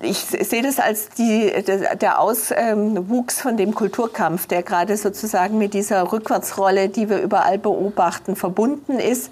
[0.00, 1.52] ich sehe das als die,
[2.00, 8.34] der Auswuchs von dem Kulturkampf, der gerade sozusagen mit dieser Rückwärtsrolle, die wir überall beobachten,
[8.34, 9.30] verbunden ist.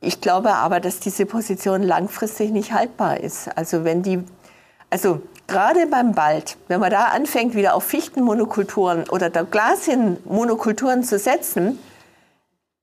[0.00, 3.48] Ich glaube aber, dass diese Position langfristig nicht haltbar ist.
[3.56, 4.24] Also wenn die,
[5.46, 11.78] gerade beim Wald, wenn man da anfängt, wieder auf Fichtenmonokulturen oder Glasienmonokulturen zu setzen,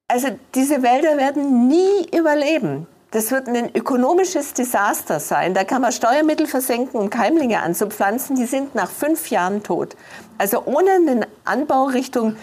[0.07, 2.87] also diese Wälder werden nie überleben.
[3.15, 5.53] Das wird ein ökonomisches Desaster sein.
[5.53, 8.35] Da kann man Steuermittel versenken, um Keimlinge anzupflanzen.
[8.35, 9.95] Die sind nach fünf Jahren tot.
[10.37, 12.35] Also ohne einen Anbau Richtung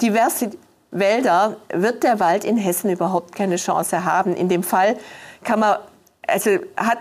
[0.00, 0.50] diverse
[0.92, 4.36] Wälder wird der Wald in Hessen überhaupt keine Chance haben.
[4.36, 4.96] In dem Fall
[5.42, 5.78] kann man,
[6.24, 6.98] also hat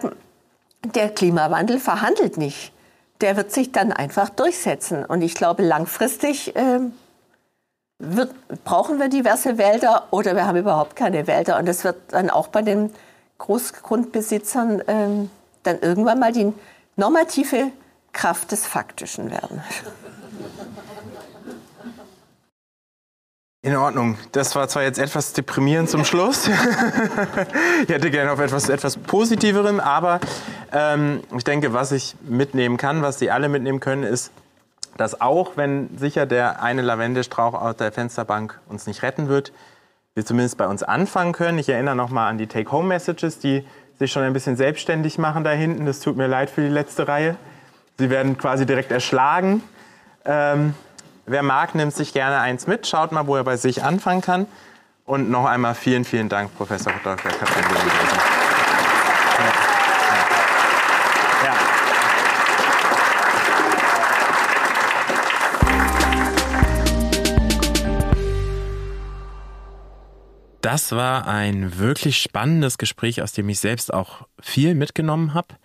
[0.84, 2.73] der Klimawandel verhandelt nicht.
[3.22, 5.06] Der wird sich dann einfach durchsetzen.
[5.06, 6.80] Und ich glaube, langfristig äh,
[8.00, 11.58] wird, brauchen wir diverse Wälder oder wir haben überhaupt keine Wälder.
[11.58, 12.94] Und das wird dann auch bei den
[13.38, 15.30] Großgrundbesitzern ähm,
[15.64, 16.54] dann irgendwann mal die
[16.96, 17.72] normative
[18.14, 19.62] Kraft des Faktischen werden.
[23.62, 24.18] In Ordnung.
[24.32, 26.48] Das war zwar jetzt etwas deprimierend zum Schluss.
[27.84, 30.20] ich hätte gerne auf etwas, etwas Positiverem, aber
[30.72, 34.32] ähm, ich denke, was ich mitnehmen kann, was Sie alle mitnehmen können, ist,
[34.98, 39.52] dass auch wenn sicher der eine Lavendelstrauch aus der Fensterbank uns nicht retten wird,
[40.14, 41.60] wir zumindest bei uns anfangen können.
[41.60, 43.66] Ich erinnere nochmal an die Take-Home-Messages, die
[44.00, 45.86] sich schon ein bisschen selbstständig machen da hinten.
[45.86, 47.36] Das tut mir leid für die letzte Reihe.
[47.98, 49.62] Sie werden quasi direkt erschlagen.
[50.24, 50.74] Ähm,
[51.26, 52.88] wer mag, nimmt sich gerne eins mit.
[52.88, 54.48] Schaut mal, wo er bei sich anfangen kann.
[55.06, 57.16] Und noch einmal vielen, vielen Dank, Professor Dr.
[57.16, 58.35] Katrin
[70.76, 75.56] Das war ein wirklich spannendes Gespräch, aus dem ich selbst auch viel mitgenommen habe.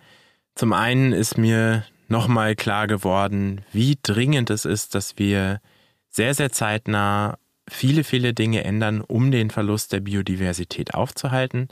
[0.55, 5.59] Zum einen ist mir nochmal klar geworden, wie dringend es ist, dass wir
[6.07, 11.67] sehr, sehr zeitnah viele, viele Dinge ändern, um den Verlust der Biodiversität aufzuhalten.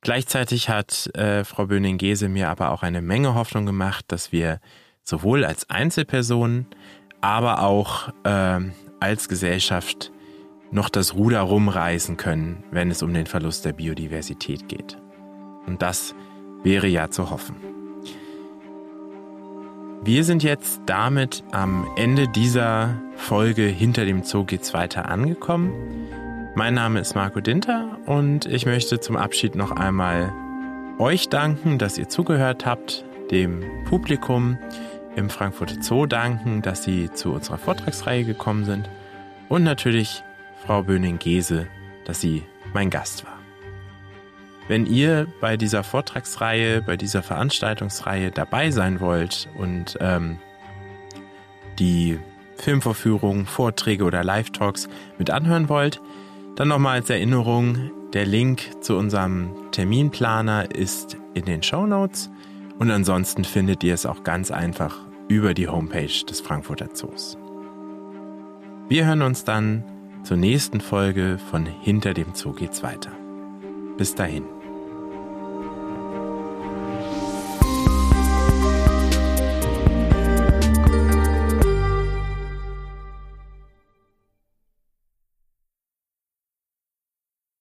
[0.00, 4.60] Gleichzeitig hat äh, Frau Böning-Gese mir aber auch eine Menge Hoffnung gemacht, dass wir
[5.02, 6.68] sowohl als Einzelpersonen,
[7.20, 8.60] aber auch äh,
[9.00, 10.12] als Gesellschaft
[10.70, 14.96] noch das Ruder rumreißen können, wenn es um den Verlust der Biodiversität geht.
[15.66, 16.14] Und das
[16.62, 17.56] wäre ja zu hoffen.
[20.02, 25.72] Wir sind jetzt damit am Ende dieser Folge Hinter dem Zoo geht's weiter angekommen.
[26.54, 30.32] Mein Name ist Marco Dinter und ich möchte zum Abschied noch einmal
[30.98, 34.58] euch danken, dass ihr zugehört habt, dem Publikum
[35.16, 38.88] im Frankfurter Zoo danken, dass sie zu unserer Vortragsreihe gekommen sind
[39.48, 40.22] und natürlich
[40.70, 41.66] Frau Böning-Gese,
[42.04, 43.36] dass sie mein Gast war.
[44.68, 50.38] Wenn ihr bei dieser Vortragsreihe, bei dieser Veranstaltungsreihe dabei sein wollt und ähm,
[51.80, 52.20] die
[52.54, 54.88] Filmvorführungen, Vorträge oder Live-Talks
[55.18, 56.00] mit anhören wollt,
[56.54, 62.30] dann nochmal als Erinnerung, der Link zu unserem Terminplaner ist in den Show Notes
[62.78, 67.36] und ansonsten findet ihr es auch ganz einfach über die Homepage des Frankfurter Zoos.
[68.88, 69.82] Wir hören uns dann
[70.22, 73.12] zur nächsten Folge von Hinter dem Zoo geht's weiter.
[73.96, 74.59] Bis dahin.